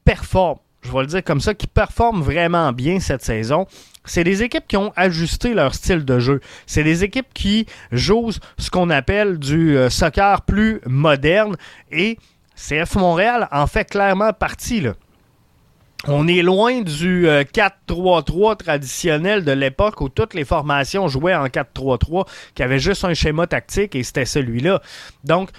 performent 0.05 0.59
je 0.81 0.91
vais 0.91 0.99
le 1.01 1.07
dire 1.07 1.23
comme 1.23 1.41
ça, 1.41 1.53
qui 1.53 1.67
performent 1.67 2.21
vraiment 2.21 2.71
bien 2.71 2.99
cette 2.99 3.23
saison, 3.23 3.67
c'est 4.05 4.23
des 4.23 4.43
équipes 4.43 4.67
qui 4.67 4.77
ont 4.77 4.91
ajusté 4.95 5.53
leur 5.53 5.75
style 5.75 6.05
de 6.05 6.19
jeu. 6.19 6.41
C'est 6.65 6.83
des 6.83 7.03
équipes 7.03 7.33
qui 7.33 7.67
jouent 7.91 8.31
ce 8.57 8.69
qu'on 8.71 8.89
appelle 8.89 9.37
du 9.37 9.77
euh, 9.77 9.89
soccer 9.89 10.41
plus 10.41 10.81
moderne 10.85 11.55
et 11.91 12.17
CF 12.55 12.95
Montréal 12.95 13.47
en 13.51 13.67
fait 13.67 13.85
clairement 13.85 14.33
partie. 14.33 14.81
Là. 14.81 14.93
On 16.07 16.27
est 16.27 16.41
loin 16.41 16.81
du 16.81 17.27
4-3-3 17.27 18.51
euh, 18.51 18.55
traditionnel 18.55 19.45
de 19.45 19.51
l'époque 19.51 20.01
où 20.01 20.09
toutes 20.09 20.33
les 20.33 20.45
formations 20.45 21.07
jouaient 21.07 21.35
en 21.35 21.45
4-3-3, 21.45 22.27
qui 22.55 22.63
avait 22.63 22.79
juste 22.79 23.05
un 23.05 23.13
schéma 23.13 23.45
tactique 23.45 23.95
et 23.95 24.01
c'était 24.01 24.25
celui-là. 24.25 24.81
Donc, 25.23 25.51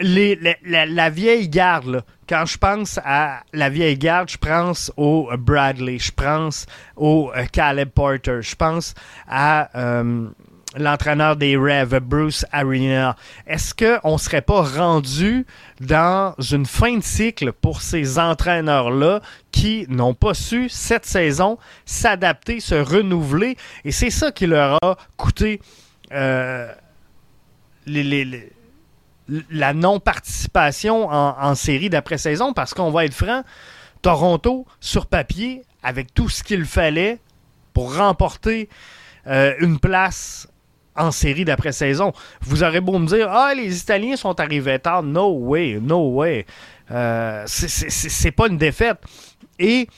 la, 0.00 1.10
vieille 1.10 1.48
garde, 1.48 2.04
quand 2.28 2.44
je 2.46 2.58
pense 2.58 2.98
à 3.04 3.42
la 3.52 3.70
vieille 3.70 3.96
garde, 3.96 4.28
je 4.28 4.36
pense 4.36 4.92
au 4.96 5.30
Bradley, 5.38 5.98
je 5.98 6.12
pense 6.12 6.66
au 6.96 7.32
euh, 7.34 7.46
Caleb 7.50 7.88
Porter, 7.88 8.42
je 8.42 8.54
pense 8.54 8.94
à 9.26 9.70
euh, 9.78 10.28
l'entraîneur 10.76 11.36
des 11.36 11.56
Revs, 11.56 11.98
Bruce 12.00 12.44
Arena. 12.52 13.16
Est-ce 13.46 13.74
qu'on 13.74 14.12
ne 14.12 14.18
serait 14.18 14.42
pas 14.42 14.62
rendu 14.62 15.46
dans 15.80 16.34
une 16.38 16.66
fin 16.66 16.98
de 16.98 17.02
cycle 17.02 17.52
pour 17.52 17.80
ces 17.80 18.18
entraîneurs-là 18.18 19.20
qui 19.50 19.86
n'ont 19.88 20.14
pas 20.14 20.34
su 20.34 20.68
cette 20.68 21.06
saison 21.06 21.58
s'adapter, 21.86 22.60
se 22.60 22.74
renouveler? 22.74 23.56
Et 23.84 23.92
c'est 23.92 24.10
ça 24.10 24.32
qui 24.32 24.46
leur 24.46 24.78
a 24.82 24.96
coûté 25.16 25.60
euh, 26.12 26.70
les, 27.86 28.04
les 28.04 28.52
la 29.50 29.74
non-participation 29.74 31.08
en, 31.08 31.54
série 31.54 31.90
d'après-saison 31.90 32.52
parce 32.52 32.74
qu'on 32.74 32.90
va 32.90 33.04
être 33.04 33.14
franc, 33.14 33.42
Toronto, 34.02 34.66
sur 34.80 35.06
papier, 35.06 35.62
avec 35.82 36.14
tout 36.14 36.28
ce 36.28 36.42
qu'il 36.42 36.64
fallait 36.64 37.18
pour 37.72 37.96
remporter 37.96 38.68
euh, 39.26 39.54
une 39.60 39.78
place 39.78 40.48
en 40.96 41.10
série 41.10 41.44
d'après-saison. 41.44 42.12
Vous 42.40 42.62
aurez 42.62 42.80
beau 42.80 42.98
me 42.98 43.06
dire 43.06 43.28
Ah, 43.30 43.54
les 43.54 43.78
Italiens 43.78 44.16
sont 44.16 44.38
arrivés 44.40 44.78
tard. 44.78 45.02
No 45.02 45.30
way, 45.30 45.78
no 45.80 46.10
way. 46.14 46.46
Euh, 46.90 47.44
c'est 47.46 48.32
pas 48.32 48.48
une 48.48 48.58
défaite. 48.58 48.98
Et 49.58 49.88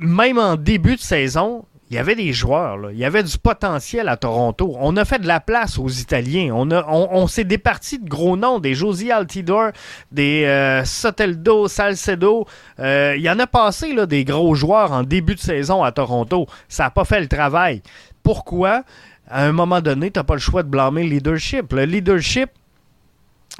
même 0.00 0.38
en 0.38 0.56
début 0.56 0.96
de 0.96 1.00
saison, 1.00 1.64
il 1.92 1.96
y 1.96 1.98
avait 1.98 2.14
des 2.14 2.32
joueurs, 2.32 2.90
il 2.90 2.96
y 2.96 3.04
avait 3.04 3.22
du 3.22 3.36
potentiel 3.36 4.08
à 4.08 4.16
Toronto. 4.16 4.74
On 4.80 4.96
a 4.96 5.04
fait 5.04 5.18
de 5.18 5.26
la 5.26 5.40
place 5.40 5.78
aux 5.78 5.90
Italiens. 5.90 6.50
On, 6.54 6.70
on, 6.70 7.26
s'est 7.26 7.44
départi 7.44 7.98
de 7.98 8.08
gros 8.08 8.34
noms, 8.34 8.60
des 8.60 8.74
Josie 8.74 9.10
Altidor, 9.10 9.72
des 10.10 10.44
euh, 10.46 10.86
Soteldo, 10.86 11.68
Salcedo. 11.68 12.46
Euh, 12.78 13.12
il 13.18 13.22
y 13.22 13.28
en 13.28 13.38
a 13.38 13.46
passé 13.46 13.92
là, 13.92 14.06
des 14.06 14.24
gros 14.24 14.54
joueurs 14.54 14.90
en 14.90 15.02
début 15.02 15.34
de 15.34 15.40
saison 15.40 15.82
à 15.82 15.92
Toronto. 15.92 16.46
Ça 16.66 16.84
n'a 16.84 16.90
pas 16.90 17.04
fait 17.04 17.20
le 17.20 17.28
travail. 17.28 17.82
Pourquoi? 18.22 18.84
À 19.28 19.44
un 19.44 19.52
moment 19.52 19.82
donné, 19.82 20.10
tu 20.10 20.18
n'as 20.18 20.24
pas 20.24 20.34
le 20.34 20.40
choix 20.40 20.62
de 20.62 20.68
blâmer 20.68 21.02
le 21.02 21.10
leadership. 21.10 21.74
Le 21.74 21.84
leadership, 21.84 22.48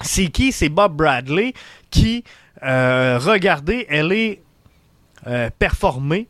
c'est 0.00 0.28
qui? 0.28 0.52
C'est 0.52 0.70
Bob 0.70 0.96
Bradley 0.96 1.52
qui, 1.90 2.24
euh, 2.62 3.18
regardez, 3.20 3.84
elle 3.90 4.10
est 4.10 4.40
performée 5.58 6.28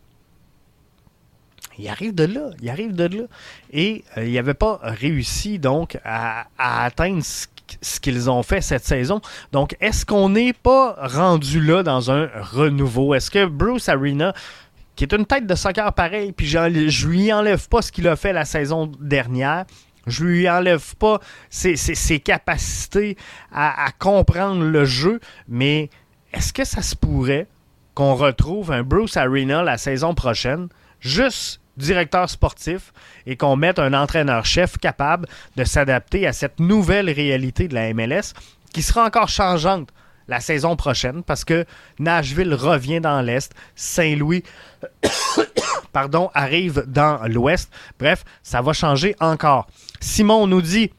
il 1.78 1.88
arrive 1.88 2.14
de 2.14 2.24
là. 2.24 2.50
Il 2.60 2.70
arrive 2.70 2.94
de 2.94 3.04
là. 3.04 3.24
Et 3.72 4.04
euh, 4.16 4.24
il 4.24 4.34
n'avait 4.34 4.54
pas 4.54 4.78
réussi 4.82 5.58
donc 5.58 5.98
à, 6.04 6.46
atteindre 6.58 7.22
ce, 7.22 8.00
qu'ils 8.00 8.30
ont 8.30 8.42
fait 8.42 8.60
cette 8.60 8.84
saison. 8.84 9.20
Donc, 9.52 9.76
est-ce 9.80 10.04
qu'on 10.04 10.30
n'est 10.30 10.52
pas 10.52 10.96
rendu 11.00 11.60
là 11.60 11.82
dans 11.82 12.10
un 12.10 12.28
renouveau? 12.40 13.14
Est-ce 13.14 13.30
que 13.30 13.46
Bruce 13.46 13.88
Arena, 13.88 14.34
qui 14.96 15.04
est 15.04 15.14
une 15.14 15.26
tête 15.26 15.46
de 15.46 15.54
soccer 15.54 15.92
pareil, 15.94 16.32
puis 16.32 16.46
je 16.46 17.06
lui 17.06 17.32
enlève 17.32 17.68
pas 17.68 17.82
ce 17.82 17.90
qu'il 17.90 18.08
a 18.08 18.16
fait 18.16 18.32
la 18.32 18.44
saison 18.44 18.90
dernière, 19.00 19.64
je 20.06 20.24
lui 20.24 20.48
enlève 20.48 20.96
pas 20.96 21.20
ses, 21.48 22.20
capacités 22.20 23.16
à, 23.52 23.86
à, 23.86 23.90
comprendre 23.92 24.64
le 24.64 24.84
jeu, 24.84 25.20
mais 25.48 25.90
est-ce 26.32 26.52
que 26.52 26.64
ça 26.64 26.82
se 26.82 26.96
pourrait 26.96 27.46
qu'on 27.94 28.14
retrouve 28.14 28.72
un 28.72 28.82
Bruce 28.82 29.16
Arena 29.16 29.62
la 29.62 29.78
saison 29.78 30.14
prochaine, 30.14 30.68
juste 31.00 31.61
directeur 31.76 32.28
sportif 32.28 32.92
et 33.26 33.36
qu'on 33.36 33.56
mette 33.56 33.78
un 33.78 33.94
entraîneur-chef 33.94 34.78
capable 34.78 35.28
de 35.56 35.64
s'adapter 35.64 36.26
à 36.26 36.32
cette 36.32 36.60
nouvelle 36.60 37.10
réalité 37.10 37.68
de 37.68 37.74
la 37.74 37.92
MLS 37.94 38.34
qui 38.72 38.82
sera 38.82 39.04
encore 39.04 39.28
changeante 39.28 39.90
la 40.28 40.40
saison 40.40 40.76
prochaine 40.76 41.22
parce 41.22 41.44
que 41.44 41.64
Nashville 41.98 42.54
revient 42.54 43.00
dans 43.00 43.20
l'Est, 43.20 43.52
Saint-Louis 43.74 44.44
pardon, 45.92 46.30
arrive 46.34 46.84
dans 46.86 47.20
l'Ouest. 47.26 47.70
Bref, 47.98 48.24
ça 48.42 48.62
va 48.62 48.72
changer 48.72 49.14
encore. 49.20 49.66
Simon 50.00 50.46
nous 50.46 50.62
dit 50.62 50.90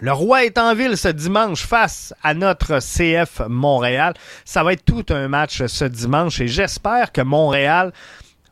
le 0.00 0.12
roi 0.12 0.44
est 0.44 0.58
en 0.58 0.74
ville 0.74 0.96
ce 0.96 1.08
dimanche 1.08 1.64
face 1.64 2.14
à 2.22 2.34
notre 2.34 2.78
CF 2.78 3.40
Montréal. 3.48 4.14
Ça 4.44 4.62
va 4.62 4.74
être 4.74 4.84
tout 4.84 5.06
un 5.08 5.28
match 5.28 5.64
ce 5.66 5.84
dimanche 5.84 6.40
et 6.40 6.46
j'espère 6.46 7.10
que 7.10 7.22
Montréal 7.22 7.92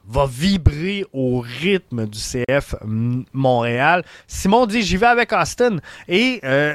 va 0.09 0.27
vibrer 0.27 1.05
au 1.13 1.41
rythme 1.41 2.07
du 2.07 2.19
CF 2.19 2.75
Montréal. 3.33 4.05
Simon 4.27 4.67
dit 4.67 4.83
j'y 4.83 4.97
vais 4.97 5.07
avec 5.07 5.33
Austin 5.33 5.79
et 6.09 6.41
euh, 6.45 6.75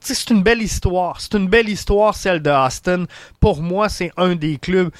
c'est 0.00 0.30
une 0.30 0.42
belle 0.42 0.62
histoire. 0.62 1.20
C'est 1.20 1.34
une 1.34 1.48
belle 1.48 1.68
histoire 1.68 2.14
celle 2.14 2.40
de 2.40 2.50
Austin. 2.50 3.06
Pour 3.40 3.62
moi, 3.62 3.88
c'est 3.88 4.12
un 4.16 4.34
des 4.34 4.58
clubs 4.58 4.90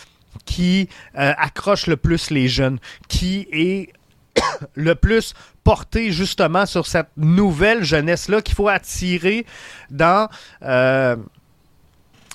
qui 0.45 0.89
euh, 1.17 1.33
accroche 1.39 1.87
le 1.87 1.97
plus 1.97 2.31
les 2.31 2.49
jeunes, 2.49 2.79
qui 3.09 3.49
est 3.53 3.93
le 4.75 4.95
plus 4.95 5.35
porté 5.65 6.13
justement 6.13 6.67
sur 6.67 6.87
cette 6.87 7.09
nouvelle 7.17 7.83
jeunesse-là 7.83 8.43
qu'il 8.43 8.55
faut 8.55 8.69
attirer 8.69 9.47
dans 9.91 10.29
euh, 10.63 11.17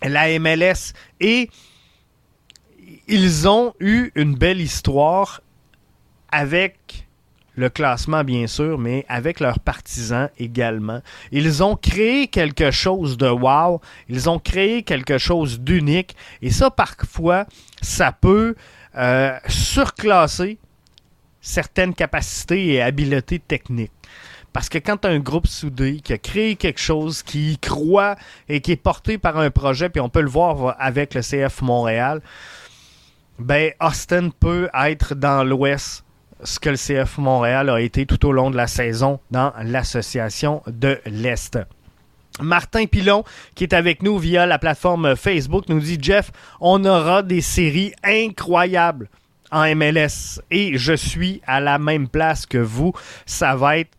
la 0.04 0.40
MLS. 0.40 0.94
Et 1.20 1.50
ils 3.12 3.46
ont 3.48 3.74
eu 3.82 4.12
une 4.16 4.36
belle 4.36 4.62
histoire 4.62 5.42
avec 6.32 7.08
le 7.56 7.70
classement, 7.70 8.24
bien 8.24 8.48
sûr, 8.48 8.78
mais 8.78 9.06
avec 9.10 9.42
leurs 9.42 9.60
partisans 9.60 10.30
également. 10.40 11.02
Ils 11.34 11.62
ont 11.62 11.76
créé 11.76 12.28
quelque 12.28 12.72
chose 12.72 13.18
de 13.18 13.28
wow, 13.28 13.82
ils 14.08 14.30
ont 14.30 14.40
créé 14.40 14.84
quelque 14.84 15.18
chose 15.18 15.60
d'unique, 15.60 16.16
et 16.42 16.52
ça, 16.52 16.72
parfois, 16.72 17.46
ça 17.82 18.14
peut 18.14 18.56
euh, 18.98 19.38
surclasser 19.50 20.58
certaines 21.42 21.94
capacités 21.94 22.68
et 22.68 22.82
habiletés 22.82 23.40
techniques. 23.40 23.92
Parce 24.54 24.70
que 24.70 24.78
quand 24.78 25.06
un 25.06 25.20
groupe 25.20 25.48
soudé 25.48 26.00
qui 26.02 26.14
a 26.14 26.18
créé 26.18 26.56
quelque 26.56 26.80
chose, 26.80 27.24
qui 27.24 27.54
y 27.54 27.58
croit 27.58 28.16
et 28.48 28.62
qui 28.62 28.72
est 28.72 28.78
porté 28.78 29.18
par 29.18 29.38
un 29.38 29.50
projet, 29.50 29.90
puis 29.90 30.02
on 30.02 30.10
peut 30.10 30.22
le 30.22 30.30
voir 30.30 30.76
avec 30.80 31.14
le 31.14 31.22
CF 31.22 31.62
Montréal, 31.62 32.22
ben 33.40 33.72
Austin 33.80 34.30
peut 34.30 34.70
être 34.74 35.16
dans 35.16 35.44
l'Ouest 35.44 36.04
ce 36.44 36.60
que 36.60 36.70
le 36.70 36.76
CF 36.76 37.18
Montréal 37.18 37.70
a 37.70 37.80
été 37.80 38.06
tout 38.06 38.26
au 38.26 38.32
long 38.32 38.50
de 38.50 38.58
la 38.58 38.68
saison 38.68 39.20
dans 39.30 39.54
l'association 39.64 40.64
de 40.68 41.00
l'Est. 41.06 41.60
Martin 42.40 42.86
Pilon, 42.86 43.24
qui 43.56 43.64
est 43.64 43.74
avec 43.74 44.02
nous 44.02 44.18
via 44.18 44.46
la 44.46 44.58
plateforme 44.58 45.16
Facebook, 45.16 45.66
nous 45.70 45.80
dit 45.80 45.98
Jeff, 46.02 46.32
on 46.60 46.84
aura 46.86 47.24
des 47.24 47.42
séries 47.42 47.94
incroyables 48.04 49.10
en 49.52 49.76
MLS 49.76 50.42
et 50.50 50.78
je 50.78 50.94
suis 50.94 51.42
à 51.46 51.60
la 51.60 51.78
même 51.78 52.08
place 52.08 52.46
que 52.46 52.58
vous. 52.58 52.94
Ça 53.26 53.56
va 53.56 53.78
être 53.78 53.92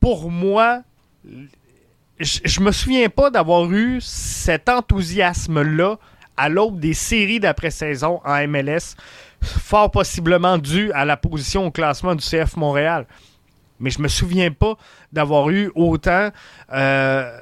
pour 0.00 0.30
moi. 0.30 0.82
Je, 2.18 2.38
je 2.44 2.60
me 2.60 2.72
souviens 2.72 3.08
pas 3.08 3.30
d'avoir 3.30 3.70
eu 3.70 4.00
cet 4.00 4.68
enthousiasme-là 4.68 5.98
à 6.36 6.48
l'aube 6.48 6.80
des 6.80 6.94
séries 6.94 7.40
d'après-saison 7.40 8.20
en 8.24 8.46
MLS, 8.46 8.96
fort 9.42 9.90
possiblement 9.90 10.58
dû 10.58 10.92
à 10.92 11.04
la 11.04 11.16
position 11.16 11.66
au 11.66 11.70
classement 11.70 12.14
du 12.14 12.24
CF 12.24 12.56
Montréal. 12.56 13.06
Mais 13.80 13.90
je 13.90 14.00
me 14.00 14.08
souviens 14.08 14.50
pas 14.50 14.76
d'avoir 15.12 15.50
eu 15.50 15.70
autant 15.74 16.30
euh, 16.72 17.40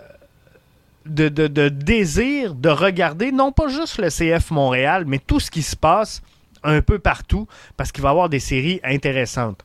de, 1.07 1.29
de, 1.29 1.47
de 1.47 1.69
désir 1.69 2.55
de 2.55 2.69
regarder 2.69 3.31
non 3.31 3.53
pas 3.53 3.69
juste 3.69 3.99
le 3.99 4.09
CF 4.09 4.51
Montréal, 4.51 5.05
mais 5.07 5.19
tout 5.19 5.41
ce 5.41 5.51
qui 5.51 5.63
se 5.63 5.77
passe 5.77 6.23
un 6.65 6.81
peu 6.81 6.99
partout, 6.99 7.47
parce 7.77 7.93
qu'il 7.93 8.03
va 8.03 8.09
y 8.09 8.11
avoir 8.11 8.29
des 8.29 8.41
séries 8.41 8.81
intéressantes. 8.83 9.65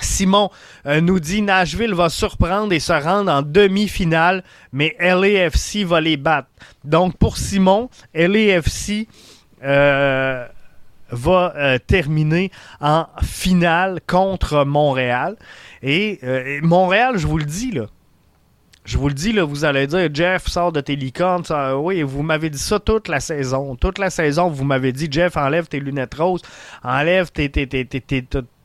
Simon 0.00 0.50
euh, 0.86 1.00
nous 1.00 1.20
dit 1.20 1.42
Nashville 1.42 1.94
va 1.94 2.08
surprendre 2.08 2.72
et 2.72 2.80
se 2.80 2.92
rendre 2.92 3.30
en 3.30 3.42
demi-finale, 3.42 4.44
mais 4.72 4.96
LAFC 5.00 5.84
va 5.84 6.00
les 6.00 6.16
battre. 6.16 6.48
Donc 6.84 7.16
pour 7.16 7.36
Simon, 7.36 7.88
LAFC 8.14 9.08
euh, 9.64 10.46
va 11.10 11.54
euh, 11.56 11.78
terminer 11.78 12.50
en 12.80 13.06
finale 13.22 14.00
contre 14.06 14.64
Montréal. 14.64 15.36
Et 15.82 16.20
Montréal, 16.62 17.16
je 17.16 17.26
vous 17.26 17.38
le 17.38 17.44
dis, 17.44 17.70
là. 17.70 17.86
Je 18.84 18.98
vous 18.98 19.08
le 19.08 19.14
dis, 19.14 19.32
là, 19.32 19.44
vous 19.44 19.64
allez 19.64 19.86
dire, 19.86 20.08
Jeff, 20.12 20.46
sort 20.46 20.72
de 20.72 20.80
tes 20.80 20.96
licornes. 20.96 21.44
Oui, 21.76 22.02
vous 22.02 22.22
m'avez 22.22 22.50
dit 22.50 22.58
ça 22.58 22.80
toute 22.80 23.08
la 23.08 23.20
saison. 23.20 23.76
Toute 23.76 23.98
la 23.98 24.10
saison, 24.10 24.48
vous 24.48 24.64
m'avez 24.64 24.92
dit, 24.92 25.08
Jeff, 25.10 25.36
enlève 25.36 25.68
tes 25.68 25.80
lunettes 25.80 26.14
roses, 26.14 26.42
enlève 26.82 27.30
tes 27.30 27.48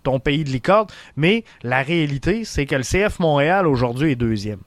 ton 0.03 0.19
pays 0.19 0.43
de 0.43 0.49
licorne. 0.49 0.87
Mais 1.15 1.43
la 1.63 1.81
réalité, 1.81 2.43
c'est 2.45 2.65
que 2.65 2.75
le 2.75 2.83
CF 2.83 3.19
Montréal 3.19 3.67
aujourd'hui 3.67 4.11
est 4.11 4.15
deuxième. 4.15 4.59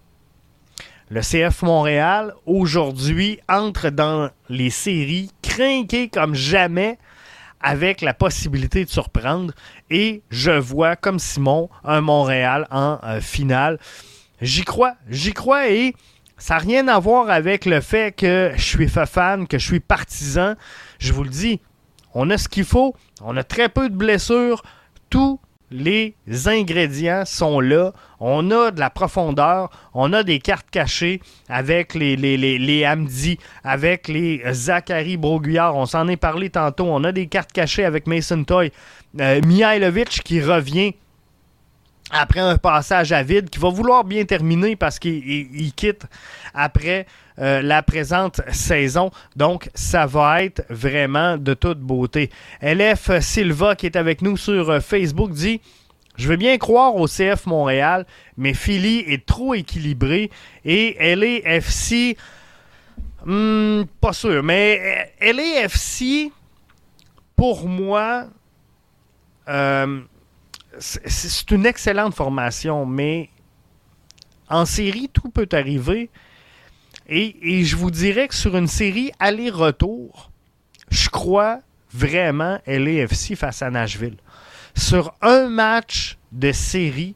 Le 1.11 1.21
CF 1.21 1.63
Montréal 1.63 2.35
aujourd'hui 2.47 3.39
entre 3.49 3.91
dans 3.91 4.31
les 4.49 4.71
séries 4.71 5.31
crinqué 5.43 6.09
comme 6.09 6.35
jamais 6.35 6.99
avec 7.61 8.01
la 8.01 8.15
possibilité 8.15 8.85
de 8.85 8.91
surprendre. 8.91 9.53
Et 9.91 10.23
je 10.31 10.51
vois, 10.51 10.97
comme 10.97 11.19
Simon, 11.19 11.69
un 11.83 12.01
Montréal 12.01 12.67
en 12.71 12.99
euh, 13.05 13.21
finale. 13.21 13.79
J'y 14.41 14.65
crois, 14.65 14.95
j'y 15.09 15.33
crois 15.33 15.69
et 15.71 15.95
ça 16.37 16.55
n'a 16.55 16.61
rien 16.61 16.89
à 16.89 16.99
voir 16.99 17.31
avec 17.31 17.65
le 17.65 17.81
fait 17.81 18.15
que 18.15 18.53
je 18.57 18.63
suis 18.63 18.89
fan, 18.89 19.47
que 19.47 19.59
je 19.59 19.65
suis 19.65 19.81
partisan. 19.81 20.55
Je 20.99 21.13
vous 21.13 21.25
le 21.25 21.31
dis, 21.31 21.61
on 22.13 22.29
a 22.31 22.39
ce 22.39 22.49
qu'il 22.49 22.65
faut, 22.65 22.95
on 23.23 23.37
a 23.37 23.45
très 23.45 23.69
peu 23.69 23.89
de 23.89 23.95
blessures, 23.95 24.63
tous 25.15 25.39
les 25.71 26.17
ingrédients 26.47 27.23
sont 27.25 27.61
là. 27.61 27.93
On 28.19 28.51
a 28.51 28.73
de 28.73 28.81
la 28.81 28.91
profondeur, 28.91 29.71
on 29.95 30.13
a 30.13 30.25
des 30.25 30.41
cartes 30.41 30.67
cachées 30.73 31.21
avec 31.49 31.95
les, 31.95 32.17
les, 32.17 32.37
les, 32.37 32.85
Hamdi, 32.85 33.39
avec 33.63 34.09
les 34.09 34.43
Zachary 34.51 35.17
Broguillard. 35.17 35.77
On 35.77 35.87
s'en 35.87 36.09
est 36.09 36.17
parlé 36.17 36.51
tantôt. 36.51 36.87
On 36.89 37.05
a 37.05 37.13
des 37.13 37.29
cartes 37.29 37.53
cachées 37.53 37.85
avec 37.85 38.09
Mason 38.09 38.43
Toy. 38.43 38.73
Euh, 39.21 39.41
Mihailovic 39.47 40.09
qui 40.25 40.43
revient 40.43 40.95
après 42.15 42.41
un 42.41 42.57
passage 42.57 43.13
à 43.13 43.23
vide, 43.23 43.51
qui 43.51 43.59
va 43.59 43.69
vouloir 43.69 44.05
bien 44.05 44.25
terminer 44.25 44.77
parce 44.77 44.99
qu'il 44.99 45.73
quitte 45.75 46.07
après 46.55 47.07
euh, 47.41 47.61
la 47.61 47.83
présente 47.83 48.41
saison. 48.53 49.11
Donc, 49.35 49.69
ça 49.75 50.07
va 50.07 50.45
être 50.45 50.65
vraiment 50.71 51.37
de 51.37 51.55
toute 51.55 51.81
beauté. 51.81 52.31
LF 52.63 53.19
Silva, 53.21 53.75
qui 53.75 53.87
est 53.87 53.97
avec 53.97 54.23
nous 54.23 54.37
sur 54.37 54.71
euh, 54.71 54.81
Facebook, 54.81 55.33
dit 55.33 55.61
Je 56.17 56.29
veux 56.29 56.37
bien 56.37 56.57
croire 56.57 56.95
au 56.95 57.09
CF 57.09 57.47
Montréal, 57.47 58.07
mais 58.37 58.55
Philly 58.55 59.01
est 59.09 59.27
trop 59.27 59.55
équilibré 59.55 60.31
et 60.65 60.97
LAFC, 61.17 62.17
hmm, 63.27 63.83
pas 64.01 64.13
sûr, 64.13 64.45
mais 64.45 65.09
euh, 65.21 65.33
LAFC, 65.33 66.31
pour 67.35 67.67
moi, 67.69 68.27
c'est 70.79 71.51
une 71.51 71.67
excellente 71.67 72.15
formation, 72.15 72.87
mais 72.87 73.31
en 74.49 74.65
série, 74.65 75.09
tout 75.13 75.31
peut 75.31 75.49
arriver. 75.53 76.11
Et, 77.09 77.65
je 77.65 77.77
vous 77.77 77.91
dirais 77.91 78.29
que 78.29 78.35
sur 78.35 78.57
une 78.57 78.67
série 78.67 79.13
aller-retour, 79.19 80.31
je 80.91 81.09
crois 81.09 81.61
vraiment 81.93 82.59
LAFC 82.67 83.37
face 83.37 83.63
à 83.63 83.71
Nashville. 83.71 84.17
Sur 84.75 85.15
un 85.21 85.49
match 85.49 86.19
de 86.33 86.51
série, 86.53 87.15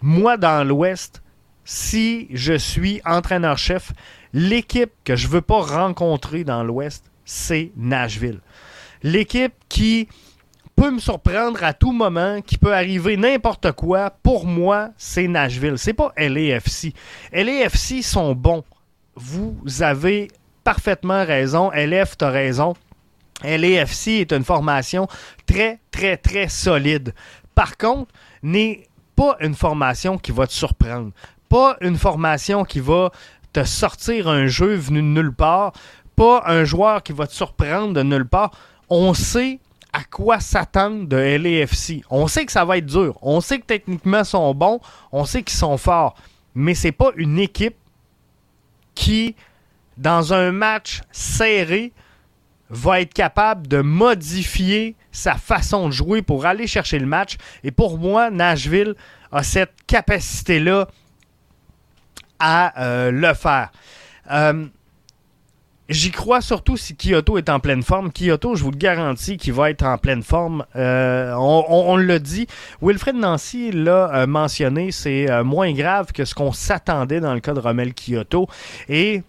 moi 0.00 0.36
dans 0.36 0.66
l'Ouest, 0.66 1.22
si 1.64 2.26
je 2.32 2.54
suis 2.54 3.00
entraîneur-chef, 3.04 3.92
l'équipe 4.32 4.92
que 5.04 5.14
je 5.14 5.26
ne 5.26 5.32
veux 5.32 5.42
pas 5.42 5.60
rencontrer 5.60 6.42
dans 6.42 6.64
l'Ouest, 6.64 7.04
c'est 7.24 7.70
Nashville. 7.76 8.40
L'équipe 9.02 9.54
qui 9.68 10.08
me 10.90 10.98
surprendre 10.98 11.62
à 11.62 11.72
tout 11.72 11.92
moment, 11.92 12.40
qui 12.40 12.58
peut 12.58 12.74
arriver 12.74 13.16
n'importe 13.16 13.72
quoi, 13.72 14.10
pour 14.22 14.46
moi, 14.46 14.90
c'est 14.96 15.28
Nashville. 15.28 15.78
C'est 15.78 15.92
pas 15.92 16.12
LAFC. 16.16 16.92
LAFC 17.32 18.02
sont 18.02 18.34
bons. 18.34 18.64
Vous 19.14 19.56
avez 19.80 20.28
parfaitement 20.64 21.24
raison. 21.24 21.70
LF, 21.72 22.16
tu 22.16 22.24
as 22.24 22.30
raison. 22.30 22.74
LAFC 23.44 24.08
est 24.08 24.32
une 24.32 24.44
formation 24.44 25.08
très, 25.46 25.80
très, 25.90 26.16
très 26.16 26.48
solide. 26.48 27.14
Par 27.54 27.76
contre, 27.76 28.12
n'est 28.42 28.86
pas 29.16 29.36
une 29.40 29.54
formation 29.54 30.18
qui 30.18 30.32
va 30.32 30.46
te 30.46 30.52
surprendre. 30.52 31.12
Pas 31.48 31.76
une 31.80 31.98
formation 31.98 32.64
qui 32.64 32.80
va 32.80 33.10
te 33.52 33.64
sortir 33.64 34.28
un 34.28 34.46
jeu 34.46 34.74
venu 34.74 35.02
de 35.02 35.06
nulle 35.06 35.34
part. 35.34 35.72
Pas 36.16 36.44
un 36.46 36.64
joueur 36.64 37.02
qui 37.02 37.12
va 37.12 37.26
te 37.26 37.34
surprendre 37.34 37.92
de 37.94 38.02
nulle 38.02 38.26
part. 38.26 38.52
On 38.88 39.12
sait 39.14 39.60
à 39.92 40.04
quoi 40.04 40.40
s'attendre 40.40 41.06
de 41.06 41.16
LAFC. 41.16 42.02
On 42.10 42.26
sait 42.26 42.46
que 42.46 42.52
ça 42.52 42.64
va 42.64 42.78
être 42.78 42.86
dur. 42.86 43.18
On 43.22 43.40
sait 43.40 43.58
que 43.58 43.66
techniquement 43.66 44.20
ils 44.20 44.24
sont 44.24 44.54
bons. 44.54 44.80
On 45.12 45.24
sait 45.24 45.42
qu'ils 45.42 45.58
sont 45.58 45.76
forts. 45.76 46.14
Mais 46.54 46.74
c'est 46.74 46.92
pas 46.92 47.10
une 47.16 47.38
équipe 47.38 47.76
qui, 48.94 49.34
dans 49.98 50.32
un 50.32 50.52
match 50.52 51.02
serré, 51.12 51.92
va 52.70 53.02
être 53.02 53.12
capable 53.12 53.66
de 53.68 53.82
modifier 53.82 54.96
sa 55.10 55.34
façon 55.34 55.88
de 55.88 55.92
jouer 55.92 56.22
pour 56.22 56.46
aller 56.46 56.66
chercher 56.66 56.98
le 56.98 57.06
match. 57.06 57.36
Et 57.62 57.70
pour 57.70 57.98
moi, 57.98 58.30
Nashville 58.30 58.94
a 59.30 59.42
cette 59.42 59.74
capacité-là 59.86 60.88
à 62.38 62.82
euh, 62.82 63.10
le 63.10 63.34
faire. 63.34 63.70
Euh, 64.30 64.66
J'y 65.92 66.10
crois 66.10 66.40
surtout 66.40 66.78
si 66.78 66.96
Kyoto 66.96 67.36
est 67.36 67.50
en 67.50 67.60
pleine 67.60 67.82
forme. 67.82 68.10
Kyoto, 68.12 68.54
je 68.54 68.64
vous 68.64 68.70
le 68.70 68.78
garantis 68.78 69.36
qu'il 69.36 69.52
va 69.52 69.68
être 69.68 69.82
en 69.82 69.98
pleine 69.98 70.22
forme. 70.22 70.64
Euh, 70.74 71.34
on, 71.36 71.98
l'a 71.98 72.18
dit. 72.18 72.46
Wilfred 72.80 73.14
Nancy 73.14 73.72
l'a 73.72 74.10
euh, 74.14 74.26
mentionné, 74.26 74.90
c'est 74.90 75.30
euh, 75.30 75.44
moins 75.44 75.70
grave 75.74 76.12
que 76.12 76.24
ce 76.24 76.34
qu'on 76.34 76.50
s'attendait 76.50 77.20
dans 77.20 77.34
le 77.34 77.40
cas 77.40 77.52
de 77.52 77.60
Romel 77.60 77.92
Kyoto. 77.92 78.48
Et 78.88 79.22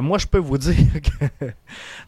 moi, 0.00 0.18
je 0.18 0.28
peux 0.28 0.38
vous 0.38 0.58
dire 0.58 0.76
que... 1.02 1.46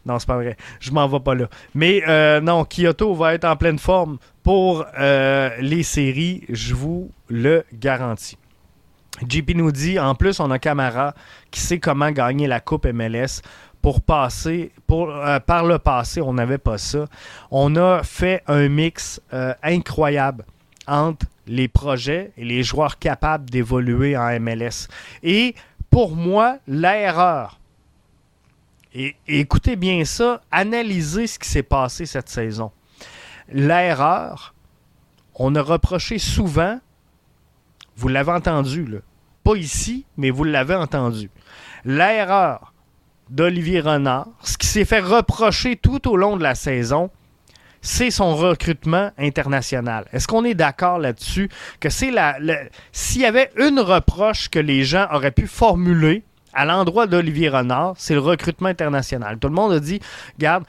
non, 0.06 0.20
c'est 0.20 0.28
pas 0.28 0.36
vrai. 0.36 0.56
Je 0.78 0.92
m'en 0.92 1.08
vais 1.08 1.18
pas 1.18 1.34
là. 1.34 1.48
Mais 1.74 2.04
non, 2.40 2.64
Kyoto 2.64 3.12
va 3.12 3.34
être 3.34 3.44
en 3.44 3.56
pleine 3.56 3.80
forme 3.80 4.18
pour 4.44 4.86
les 4.96 5.82
séries. 5.82 6.44
Je 6.48 6.74
vous 6.74 7.10
le 7.28 7.64
garantis. 7.72 8.38
JP 9.26 9.54
nous 9.54 9.72
dit, 9.72 9.98
en 9.98 10.14
plus, 10.14 10.40
on 10.40 10.50
a 10.50 10.58
Camara 10.58 11.14
qui 11.50 11.60
sait 11.60 11.78
comment 11.78 12.10
gagner 12.10 12.46
la 12.46 12.60
Coupe 12.60 12.86
MLS 12.86 13.40
euh, 14.90 15.40
par 15.40 15.64
le 15.64 15.78
passé, 15.78 16.20
on 16.20 16.34
n'avait 16.34 16.58
pas 16.58 16.78
ça. 16.78 17.06
On 17.50 17.76
a 17.76 18.02
fait 18.02 18.42
un 18.46 18.68
mix 18.68 19.20
euh, 19.32 19.54
incroyable 19.62 20.44
entre 20.86 21.26
les 21.46 21.68
projets 21.68 22.32
et 22.36 22.44
les 22.44 22.62
joueurs 22.62 22.98
capables 22.98 23.48
d'évoluer 23.48 24.16
en 24.16 24.40
MLS. 24.40 24.88
Et 25.22 25.54
pour 25.90 26.16
moi, 26.16 26.58
l'erreur, 26.66 27.60
et, 28.94 29.14
écoutez 29.28 29.76
bien 29.76 30.04
ça, 30.04 30.40
analysez 30.50 31.26
ce 31.26 31.38
qui 31.38 31.48
s'est 31.48 31.62
passé 31.62 32.06
cette 32.06 32.28
saison. 32.28 32.72
L'erreur, 33.52 34.54
on 35.34 35.54
a 35.54 35.62
reproché 35.62 36.18
souvent, 36.18 36.80
vous 37.96 38.08
l'avez 38.08 38.32
entendu, 38.32 38.84
là, 38.86 38.98
pas 39.44 39.54
ici, 39.54 40.04
mais 40.16 40.30
vous 40.30 40.44
l'avez 40.44 40.74
entendu. 40.74 41.30
L'erreur 41.84 42.72
d'Olivier 43.30 43.80
Renard, 43.80 44.28
ce 44.42 44.56
qui 44.56 44.66
s'est 44.66 44.84
fait 44.84 45.00
reprocher 45.00 45.76
tout 45.76 46.08
au 46.08 46.16
long 46.16 46.36
de 46.36 46.42
la 46.42 46.54
saison, 46.54 47.10
c'est 47.80 48.10
son 48.10 48.34
recrutement 48.34 49.10
international. 49.18 50.06
Est-ce 50.12 50.26
qu'on 50.26 50.44
est, 50.44 50.54
d'accord 50.54 50.98
là-dessus 50.98 51.48
que 51.80 51.88
c'est 51.88 52.10
la, 52.10 52.38
s'il 52.92 53.22
y 53.22 53.26
avait 53.26 53.50
une 53.56 53.80
reproche 53.80 54.48
que 54.48 54.58
les 54.58 54.84
gens 54.84 55.06
auraient 55.12 55.30
pu 55.30 55.46
formuler 55.46 56.24
à 56.52 56.64
l'endroit 56.64 57.06
d'Olivier 57.06 57.50
Renard, 57.50 57.94
c'est 57.98 58.14
le 58.14 58.20
recrutement 58.20 58.68
international. 58.68 59.38
Tout 59.38 59.48
le 59.48 59.54
monde 59.54 59.72
a 59.72 59.80
dit, 59.80 60.00
regarde, 60.36 60.64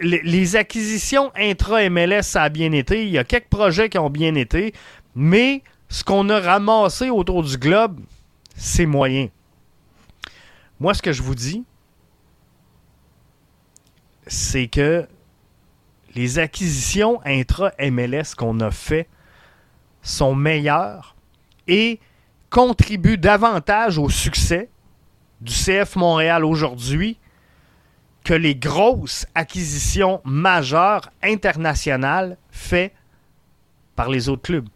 les, 0.00 0.56
acquisitions 0.56 1.30
intra-MLS, 1.36 2.22
ça 2.22 2.44
a 2.44 2.48
bien 2.48 2.72
été. 2.72 3.04
Il 3.04 3.10
y 3.10 3.18
a 3.18 3.24
quelques 3.24 3.48
projets 3.48 3.90
qui 3.90 3.98
ont 3.98 4.08
bien 4.08 4.34
été. 4.34 4.72
Mais 5.14 5.62
ce 5.90 6.02
qu'on 6.02 6.30
a 6.30 6.40
ramassé 6.40 7.10
autour 7.10 7.42
du 7.42 7.58
globe, 7.58 8.00
c'est 8.56 8.86
moyen. 8.86 9.28
Moi, 10.80 10.94
ce 10.94 11.02
que 11.02 11.12
je 11.12 11.22
vous 11.22 11.34
dis, 11.34 11.64
c'est 14.28 14.68
que 14.68 15.06
les 16.14 16.38
acquisitions 16.38 17.20
intra-MLS 17.24 18.34
qu'on 18.36 18.60
a 18.60 18.70
fait 18.70 19.08
sont 20.02 20.34
meilleures 20.34 21.16
et 21.66 22.00
contribuent 22.50 23.18
davantage 23.18 23.98
au 23.98 24.08
succès 24.08 24.70
du 25.40 25.52
CF 25.52 25.96
Montréal 25.96 26.44
aujourd'hui 26.44 27.18
que 28.24 28.34
les 28.34 28.54
grosses 28.54 29.26
acquisitions 29.34 30.20
majeures 30.24 31.10
internationales 31.22 32.36
faites 32.50 32.92
par 33.96 34.08
les 34.08 34.28
autres 34.28 34.42
clubs. 34.42 34.68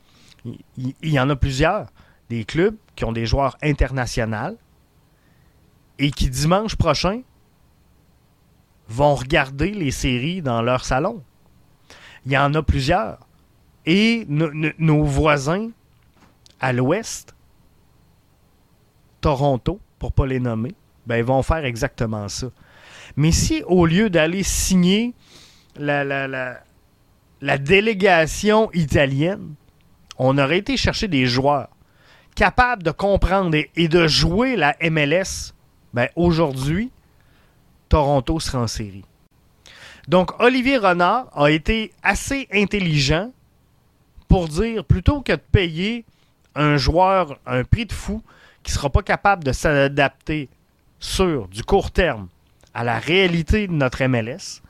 Il, 0.76 0.94
y 1.03 1.20
en 1.20 1.30
a 1.30 1.36
plusieurs, 1.36 1.88
des 2.28 2.44
clubs 2.44 2.76
qui 2.96 3.05
ont 3.05 3.12
des 3.12 3.26
joueurs 3.26 3.57
internationaux 3.62 4.57
et 5.98 6.11
qui 6.11 6.28
dimanche 6.30 6.76
prochain 6.76 7.22
vont 8.93 9.14
regarder 9.14 9.70
les 9.70 9.90
séries 9.90 10.43
dans 10.43 10.62
leur 10.62 10.84
salon. 10.84 11.22
Il 12.26 12.32
y 12.32 12.38
en 12.38 12.55
a 12.55 12.62
plusieurs. 12.62 13.18
Et 13.84 14.26
nos 14.28 15.03
voisins 15.03 15.70
à 16.61 16.72
l'ouest, 16.72 17.34
Toronto, 19.20 19.80
pour 19.99 20.11
ne 20.11 20.14
pas 20.14 20.26
les 20.26 20.38
nommer, 20.38 20.74
ben, 21.07 21.24
vont 21.24 21.43
faire 21.43 21.64
exactement 21.64 22.28
ça. 22.28 22.49
Mais 23.16 23.32
si 23.32 23.62
au 23.66 23.86
lieu 23.86 24.09
d'aller 24.09 24.43
signer 24.43 25.14
la, 25.76 26.05
la, 26.05 27.59
délégation 27.59 28.70
italienne, 28.72 29.55
on 30.18 30.38
aurait 30.38 30.59
été 30.59 30.76
chercher 30.76 31.09
des 31.09 31.26
joueurs 31.26 31.68
capables 32.34 32.82
de 32.82 32.90
comprendre 32.90 33.57
et, 33.74 33.88
de 33.88 34.07
jouer 34.07 34.57
la 34.57 34.76
MLS, 34.90 35.55
ben 35.93 36.09
aujourd'hui, 36.16 36.90
Toronto 37.93 38.40
sera 38.40 38.62
en 38.62 38.66
série. 38.66 39.05
Donc, 40.09 40.40
Olivier 40.40 40.78
Renard 40.78 41.26
a 41.34 41.51
été 41.51 41.93
assez 42.03 42.49
intelligent 42.51 43.32
pour 44.28 44.49
dire, 44.49 44.82
plutôt 44.82 45.20
que 45.20 45.32
de 45.32 45.36
payer 45.36 46.07
un 46.55 46.78
joueur 46.78 47.38
un 47.45 47.64
prix 47.64 47.84
de 47.84 47.93
fou 47.93 48.22
qui 48.62 48.72
ne 48.72 48.76
sera 48.76 48.88
pas 48.88 49.03
capable 49.03 49.45
de 49.45 49.53
s'adapter 49.53 50.49
sur 51.01 51.49
du 51.49 51.64
court 51.64 51.90
terme 51.90 52.28
à 52.72 52.82
la 52.82 52.99
réalité 52.99 53.66
de 53.66 53.74
notre 53.74 54.03
MLS, 54.07 54.62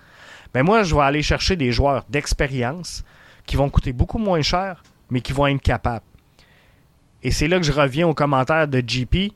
ben 0.52 0.64
moi, 0.64 0.82
je 0.82 0.92
vais 0.92 1.02
aller 1.02 1.22
chercher 1.22 1.54
des 1.54 1.70
joueurs 1.70 2.04
d'expérience 2.08 3.04
qui 3.46 3.54
vont 3.54 3.70
coûter 3.70 3.92
beaucoup 3.92 4.18
moins 4.18 4.42
cher, 4.42 4.82
mais 5.10 5.20
qui 5.20 5.32
vont 5.32 5.46
être 5.46 5.62
capables. 5.62 6.04
Et 7.22 7.30
c'est 7.30 7.46
là 7.46 7.60
que 7.60 7.64
je 7.64 7.70
reviens 7.70 8.08
au 8.08 8.14
commentaire 8.14 8.66
de 8.66 8.80
GP. 8.80 9.32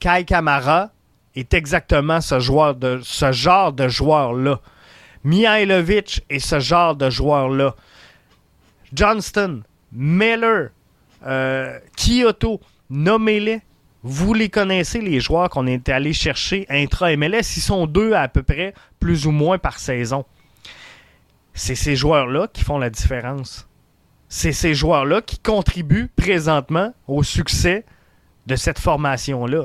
Kai 0.00 0.24
Kamara 0.24 0.90
est 1.36 1.54
exactement 1.54 2.20
ce, 2.20 2.40
genre 2.40 2.74
de 2.74 3.88
joueur-là. 3.88 4.60
Mihailovic 5.24 6.24
est 6.30 6.38
ce 6.38 6.58
genre 6.58 6.96
de 6.96 7.10
joueur-là. 7.10 7.74
Johnston, 8.92 9.62
Miller, 9.92 10.70
euh, 11.26 11.78
Kyoto, 11.96 12.60
nommez-les. 12.90 13.60
Vous 14.02 14.34
les 14.34 14.48
connaissez, 14.48 15.00
les 15.00 15.18
joueurs 15.18 15.50
qu'on 15.50 15.66
est 15.66 15.88
allé 15.88 16.12
chercher 16.12 16.64
intra-MLS. 16.70 17.56
Ils 17.56 17.62
sont 17.62 17.86
deux 17.86 18.12
à, 18.12 18.28
peu 18.28 18.44
près, 18.44 18.72
plus 19.00 19.26
ou 19.26 19.32
moins 19.32 19.58
par 19.58 19.80
saison. 19.80 20.24
C'est 21.54 21.74
ces 21.74 21.96
joueurs-là 21.96 22.46
qui 22.52 22.62
font 22.62 22.78
la 22.78 22.90
différence. 22.90 23.68
C'est 24.28 24.52
ces 24.52 24.74
joueurs-là 24.74 25.22
qui 25.22 25.38
contribuent 25.38 26.08
présentement 26.14 26.94
au 27.08 27.24
succès 27.24 27.84
de 28.46 28.54
cette 28.54 28.78
formation-là. 28.78 29.64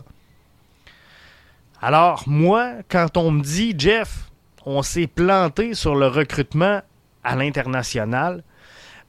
Alors, 1.82 2.24
moi, 2.28 2.74
quand 2.90 3.18
on 3.18 3.32
me 3.32 3.42
dit, 3.42 3.74
Jeff, 3.76 4.30
on 4.66 4.84
s'est 4.84 5.08
planté 5.08 5.74
sur 5.74 5.96
le 5.96 6.08
recrutement 6.08 6.82
à 7.24 7.36
l'international, 7.36 8.44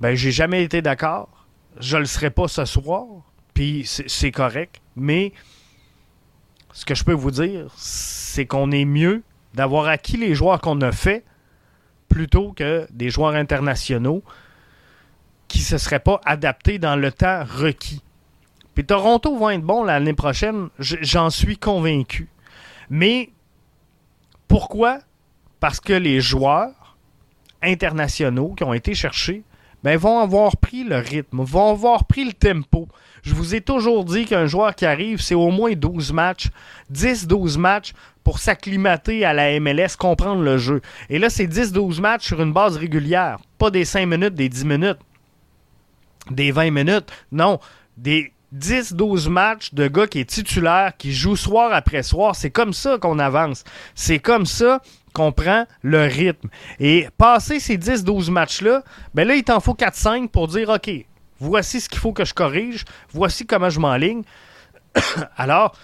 ben, 0.00 0.14
j'ai 0.14 0.32
jamais 0.32 0.64
été 0.64 0.80
d'accord. 0.80 1.28
Je 1.78 1.98
le 1.98 2.06
serai 2.06 2.30
pas 2.30 2.48
ce 2.48 2.64
soir. 2.64 3.04
Puis 3.52 3.84
c'est 3.86 4.30
correct. 4.30 4.80
Mais 4.96 5.32
ce 6.72 6.86
que 6.86 6.94
je 6.94 7.04
peux 7.04 7.12
vous 7.12 7.30
dire, 7.30 7.66
c'est 7.76 8.46
qu'on 8.46 8.70
est 8.70 8.86
mieux 8.86 9.22
d'avoir 9.52 9.86
acquis 9.88 10.16
les 10.16 10.34
joueurs 10.34 10.60
qu'on 10.62 10.80
a 10.80 10.92
fait 10.92 11.24
plutôt 12.08 12.52
que 12.52 12.86
des 12.90 13.10
joueurs 13.10 13.34
internationaux 13.34 14.22
qui 15.48 15.58
ne 15.58 15.64
se 15.64 15.78
seraient 15.78 16.00
pas 16.00 16.22
adaptés 16.24 16.78
dans 16.78 16.96
le 16.96 17.12
temps 17.12 17.44
requis. 17.44 18.02
Puis 18.74 18.86
Toronto 18.86 19.36
va 19.36 19.54
être 19.54 19.62
bon 19.62 19.84
l'année 19.84 20.14
prochaine, 20.14 20.70
j'en 20.78 21.28
suis 21.28 21.58
convaincu. 21.58 22.31
Mais 22.92 23.30
pourquoi? 24.48 24.98
Parce 25.60 25.80
que 25.80 25.94
les 25.94 26.20
joueurs 26.20 26.98
internationaux 27.62 28.52
qui 28.54 28.64
ont 28.64 28.74
été 28.74 28.92
cherchés 28.92 29.44
ben, 29.82 29.96
vont 29.96 30.18
avoir 30.18 30.58
pris 30.58 30.84
le 30.84 30.98
rythme, 30.98 31.42
vont 31.42 31.70
avoir 31.70 32.04
pris 32.04 32.26
le 32.26 32.34
tempo. 32.34 32.88
Je 33.22 33.34
vous 33.34 33.54
ai 33.54 33.62
toujours 33.62 34.04
dit 34.04 34.26
qu'un 34.26 34.44
joueur 34.44 34.74
qui 34.74 34.84
arrive, 34.84 35.22
c'est 35.22 35.34
au 35.34 35.50
moins 35.50 35.72
12 35.72 36.12
matchs, 36.12 36.50
10-12 36.92 37.58
matchs 37.58 37.94
pour 38.24 38.38
s'acclimater 38.38 39.24
à 39.24 39.32
la 39.32 39.58
MLS, 39.58 39.96
comprendre 39.98 40.42
le 40.42 40.58
jeu. 40.58 40.82
Et 41.08 41.18
là, 41.18 41.30
c'est 41.30 41.46
10-12 41.46 41.98
matchs 42.02 42.26
sur 42.26 42.42
une 42.42 42.52
base 42.52 42.76
régulière, 42.76 43.38
pas 43.56 43.70
des 43.70 43.86
5 43.86 44.04
minutes, 44.04 44.34
des 44.34 44.50
10 44.50 44.66
minutes, 44.66 44.98
des 46.30 46.52
20 46.52 46.70
minutes. 46.70 47.10
Non, 47.32 47.58
des 47.96 48.34
10-12 48.56 49.28
matchs 49.28 49.74
de 49.74 49.88
gars 49.88 50.06
qui 50.06 50.20
est 50.20 50.28
titulaire, 50.28 50.92
qui 50.96 51.12
joue 51.12 51.36
soir 51.36 51.72
après 51.72 52.02
soir. 52.02 52.36
C'est 52.36 52.50
comme 52.50 52.72
ça 52.72 52.98
qu'on 52.98 53.18
avance. 53.18 53.64
C'est 53.94 54.18
comme 54.18 54.46
ça 54.46 54.80
qu'on 55.12 55.32
prend 55.32 55.66
le 55.82 56.02
rythme. 56.02 56.48
Et 56.80 57.08
passer 57.18 57.60
ces 57.60 57.76
10-12 57.76 58.30
matchs-là, 58.30 58.82
ben 59.14 59.26
là, 59.26 59.34
il 59.34 59.44
t'en 59.44 59.60
faut 59.60 59.74
4-5 59.74 60.28
pour 60.28 60.48
dire 60.48 60.68
OK, 60.68 60.90
Voici 61.42 61.80
ce 61.80 61.88
qu'il 61.88 61.98
faut 61.98 62.12
que 62.12 62.24
je 62.24 62.34
corrige. 62.34 62.84
Voici 63.10 63.44
comment 63.46 63.68
je 63.68 63.80
m'enligne. 63.80 64.22
Alors, 65.36 65.74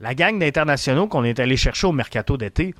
la 0.00 0.14
gang 0.14 0.38
d'internationaux 0.38 1.06
qu'on 1.06 1.22
est 1.22 1.38
allé 1.38 1.58
chercher 1.58 1.86
au 1.86 1.92
mercato 1.92 2.38
d'été, 2.38 2.74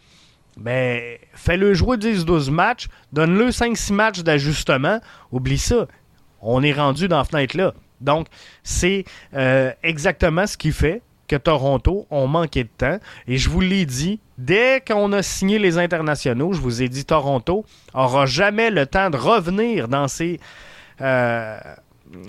ben, 0.56 1.18
fais-le 1.34 1.74
jouer 1.74 1.98
10-12 1.98 2.50
matchs, 2.50 2.88
donne-le 3.12 3.50
5-6 3.50 3.92
matchs 3.92 4.20
d'ajustement. 4.20 5.00
Oublie 5.30 5.58
ça. 5.58 5.88
On 6.40 6.62
est 6.62 6.72
rendu 6.72 7.06
dans 7.06 7.18
la 7.18 7.24
fenêtre-là. 7.24 7.74
Donc, 8.00 8.26
c'est 8.62 9.04
euh, 9.34 9.72
exactement 9.82 10.46
ce 10.46 10.56
qui 10.56 10.72
fait 10.72 11.02
que 11.28 11.36
Toronto 11.36 12.06
ont 12.10 12.26
manqué 12.26 12.64
de 12.64 12.70
temps. 12.76 12.98
Et 13.28 13.38
je 13.38 13.48
vous 13.48 13.60
l'ai 13.60 13.86
dit, 13.86 14.18
dès 14.36 14.82
qu'on 14.84 15.12
a 15.12 15.22
signé 15.22 15.60
les 15.60 15.78
internationaux, 15.78 16.52
je 16.52 16.60
vous 16.60 16.82
ai 16.82 16.88
dit, 16.88 17.04
Toronto 17.04 17.64
aura 17.94 18.26
jamais 18.26 18.70
le 18.70 18.84
temps 18.84 19.10
de 19.10 19.16
revenir 19.16 19.86
dans 19.86 20.08
ces, 20.08 20.40
euh, 21.00 21.58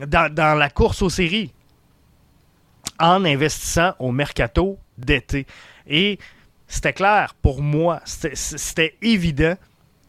dans, 0.07 0.57
la 0.57 0.69
course 0.69 1.01
aux 1.01 1.09
séries 1.09 1.51
en 2.99 3.25
investissant 3.25 3.93
au 3.97 4.11
mercato 4.11 4.77
d'été. 4.99 5.47
Et 5.87 6.19
c'était 6.67 6.93
clair 6.93 7.33
pour 7.41 7.63
moi, 7.63 8.01
c'était 8.05 8.95
évident 9.01 9.55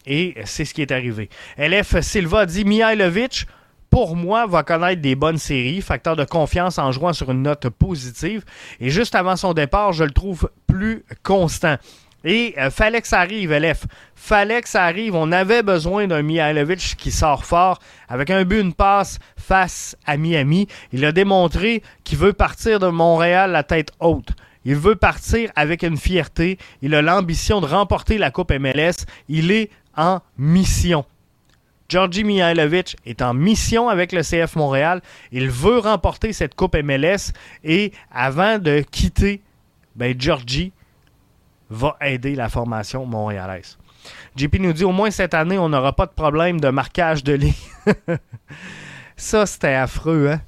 et 0.05 0.35
c'est 0.45 0.65
ce 0.65 0.73
qui 0.73 0.83
est 0.83 0.91
arrivé. 0.91 1.29
LF 1.57 1.99
Silva 2.01 2.45
dit 2.45 2.63
Mihailovic, 2.63 3.47
pour 3.93 4.15
moi, 4.15 4.47
va 4.47 4.63
connaître 4.63 5.03
des 5.03 5.13
bonnes 5.13 5.37
séries, 5.37 5.79
facteur 5.79 6.15
de 6.15 6.23
confiance 6.25 6.79
en 6.79 6.91
jouant 6.91 7.13
sur 7.13 7.29
une 7.29 7.43
note 7.43 7.69
positive. 7.69 8.43
Et 8.79 8.89
juste 8.89 9.13
avant 9.13 9.35
son 9.35 9.53
départ, 9.53 9.93
je 9.93 10.03
le 10.03 10.09
trouve 10.09 10.49
plus 10.65 11.05
constant. 11.21 11.75
Et 12.23 12.55
euh, 12.57 12.71
arrive, 13.11 13.53
LF. 13.53 13.85
Fallait 14.15 14.63
arrive. 14.73 15.13
On 15.13 15.31
avait 15.31 15.61
besoin 15.61 16.07
d'un 16.07 16.23
Mihailovic 16.23 16.95
qui 16.97 17.11
sort 17.11 17.45
fort 17.45 17.77
avec 18.09 18.31
un 18.31 18.43
but, 18.45 18.61
une 18.61 18.73
passe 18.73 19.19
face 19.37 19.95
à 20.07 20.17
Miami. 20.17 20.65
Il 20.91 21.05
a 21.05 21.11
démontré 21.11 21.83
qu'il 22.03 22.17
veut 22.17 22.33
partir 22.33 22.79
de 22.79 22.87
Montréal 22.87 23.51
la 23.51 23.61
tête 23.61 23.91
haute. 23.99 24.29
Il 24.65 24.75
veut 24.75 24.95
partir 24.95 25.51
avec 25.55 25.83
une 25.83 25.97
fierté. 25.97 26.57
Il 26.81 26.95
a 26.95 27.03
l'ambition 27.03 27.61
de 27.61 27.67
remporter 27.67 28.17
la 28.17 28.31
Coupe 28.31 28.53
MLS. 28.53 29.05
Il 29.29 29.51
est 29.51 29.69
en 29.95 30.21
mission. 30.39 31.05
Georgi 31.89 32.23
Mihailovic 32.23 32.95
est 33.05 33.21
en 33.21 33.33
mission 33.33 33.89
avec 33.89 34.11
le 34.11 34.21
CF 34.21 34.55
Montréal. 34.55 35.01
Il 35.31 35.49
veut 35.49 35.79
remporter 35.79 36.33
cette 36.33 36.55
Coupe 36.55 36.75
MLS. 36.75 37.33
Et 37.63 37.91
avant 38.11 38.57
de 38.57 38.83
quitter, 38.89 39.41
ben 39.95 40.19
Georgie 40.19 40.71
va 41.69 41.97
aider 42.01 42.35
la 42.35 42.49
formation 42.49 43.05
montréalaise. 43.05 43.77
JP 44.35 44.59
nous 44.59 44.73
dit 44.73 44.83
au 44.83 44.91
moins 44.91 45.11
cette 45.11 45.33
année, 45.33 45.57
on 45.57 45.69
n'aura 45.69 45.93
pas 45.93 46.05
de 46.05 46.11
problème 46.11 46.59
de 46.59 46.69
marquage 46.69 47.23
de 47.23 47.33
ligne. 47.33 47.53
Ça, 49.15 49.45
c'était 49.45 49.75
affreux, 49.75 50.29
hein? 50.31 50.41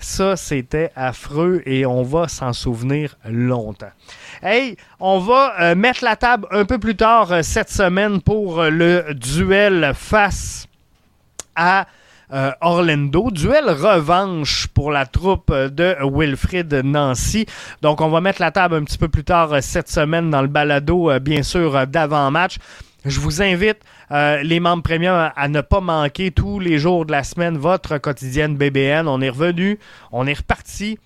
Ça, 0.00 0.36
c'était 0.36 0.90
affreux 0.94 1.62
et 1.66 1.86
on 1.86 2.02
va 2.02 2.28
s'en 2.28 2.52
souvenir 2.52 3.16
longtemps. 3.24 3.90
Hey, 4.42 4.76
on 5.00 5.18
va 5.18 5.54
euh, 5.60 5.74
mettre 5.74 6.04
la 6.04 6.16
table 6.16 6.46
un 6.50 6.64
peu 6.64 6.78
plus 6.78 6.96
tard 6.96 7.32
euh, 7.32 7.42
cette 7.42 7.70
semaine 7.70 8.20
pour 8.20 8.60
euh, 8.60 8.70
le 8.70 9.14
duel 9.14 9.92
face 9.94 10.66
à 11.54 11.86
Orlando. 12.60 13.30
Duel 13.30 13.70
revanche 13.70 14.66
pour 14.66 14.90
la 14.90 15.06
troupe 15.06 15.52
de 15.52 15.96
Wilfrid 16.02 16.74
Nancy. 16.84 17.46
Donc, 17.82 18.00
on 18.00 18.08
va 18.08 18.20
mettre 18.20 18.42
la 18.42 18.50
table 18.50 18.74
un 18.74 18.82
petit 18.82 18.98
peu 18.98 19.06
plus 19.06 19.22
tard 19.22 19.62
cette 19.62 19.88
semaine 19.88 20.28
dans 20.28 20.42
le 20.42 20.48
balado, 20.48 21.20
bien 21.20 21.44
sûr, 21.44 21.86
d'avant-match. 21.86 22.56
Je 23.08 23.20
vous 23.20 23.40
invite, 23.40 23.78
les 24.10 24.58
membres 24.58 24.82
premium, 24.82 25.30
à 25.36 25.48
ne 25.48 25.60
pas 25.60 25.80
manquer 25.80 26.32
tous 26.32 26.58
les 26.58 26.78
jours 26.78 27.06
de 27.06 27.12
la 27.12 27.22
semaine 27.22 27.56
votre 27.56 27.98
quotidienne 27.98 28.56
BBN. 28.56 29.06
On 29.06 29.20
est 29.20 29.28
revenu, 29.28 29.78
on 30.10 30.26
est 30.26 30.36
reparti. 30.36 30.98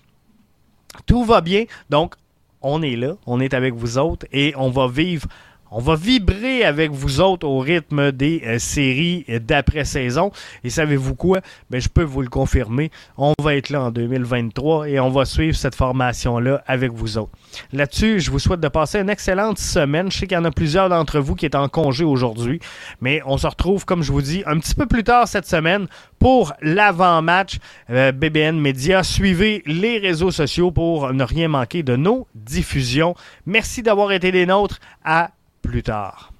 Tout 1.05 1.23
va 1.23 1.41
bien. 1.41 1.65
Donc, 1.91 2.15
on 2.63 2.81
est 2.81 2.95
là, 2.95 3.13
on 3.27 3.39
est 3.39 3.53
avec 3.53 3.75
vous 3.75 3.99
autres 3.99 4.25
et 4.31 4.53
on 4.57 4.71
va 4.71 4.87
vivre 4.87 5.27
on 5.71 5.79
va 5.79 5.95
vibrer 5.95 6.63
avec 6.63 6.91
vous 6.91 7.21
autres 7.21 7.47
au 7.47 7.59
rythme 7.59 8.11
des 8.11 8.43
euh, 8.45 8.59
séries 8.59 9.25
d'après-saison. 9.27 10.31
Et 10.65 10.69
savez-vous 10.69 11.15
quoi? 11.15 11.39
Ben, 11.69 11.79
je 11.79 11.87
peux 11.87 12.03
vous 12.03 12.21
le 12.21 12.27
confirmer. 12.27 12.91
On 13.17 13.33
va 13.41 13.55
être 13.55 13.69
là 13.69 13.83
en 13.83 13.91
2023 13.91 14.89
et 14.89 14.99
on 14.99 15.09
va 15.09 15.23
suivre 15.23 15.55
cette 15.55 15.75
formation-là 15.75 16.61
avec 16.67 16.91
vous 16.91 17.17
autres. 17.17 17.31
Là-dessus, 17.71 18.19
je 18.19 18.31
vous 18.31 18.39
souhaite 18.39 18.59
de 18.59 18.67
passer 18.67 18.99
une 18.99 19.09
excellente 19.09 19.59
semaine. 19.59 20.11
Je 20.11 20.17
sais 20.17 20.27
qu'il 20.27 20.35
y 20.35 20.39
en 20.39 20.45
a 20.45 20.51
plusieurs 20.51 20.89
d'entre 20.89 21.19
vous 21.19 21.35
qui 21.35 21.45
est 21.45 21.55
en 21.55 21.69
congé 21.69 22.03
aujourd'hui, 22.03 22.59
mais 22.99 23.21
on 23.25 23.37
se 23.37 23.47
retrouve, 23.47 23.85
comme 23.85 24.03
je 24.03 24.11
vous 24.11 24.21
dis, 24.21 24.43
un 24.45 24.59
petit 24.59 24.75
peu 24.75 24.85
plus 24.85 25.05
tard 25.05 25.27
cette 25.27 25.47
semaine 25.47 25.87
pour 26.19 26.53
l'avant-match 26.61 27.59
euh, 27.89 28.11
BBN 28.11 28.59
Media. 28.59 29.03
Suivez 29.03 29.63
les 29.65 29.99
réseaux 29.99 30.31
sociaux 30.31 30.71
pour 30.71 31.13
ne 31.13 31.23
rien 31.23 31.47
manquer 31.47 31.81
de 31.81 31.95
nos 31.95 32.27
diffusions. 32.35 33.15
Merci 33.45 33.81
d'avoir 33.83 34.11
été 34.11 34.31
des 34.31 34.45
nôtres. 34.45 34.79
À 35.03 35.31
plus 35.61 35.83
tard. 35.83 36.30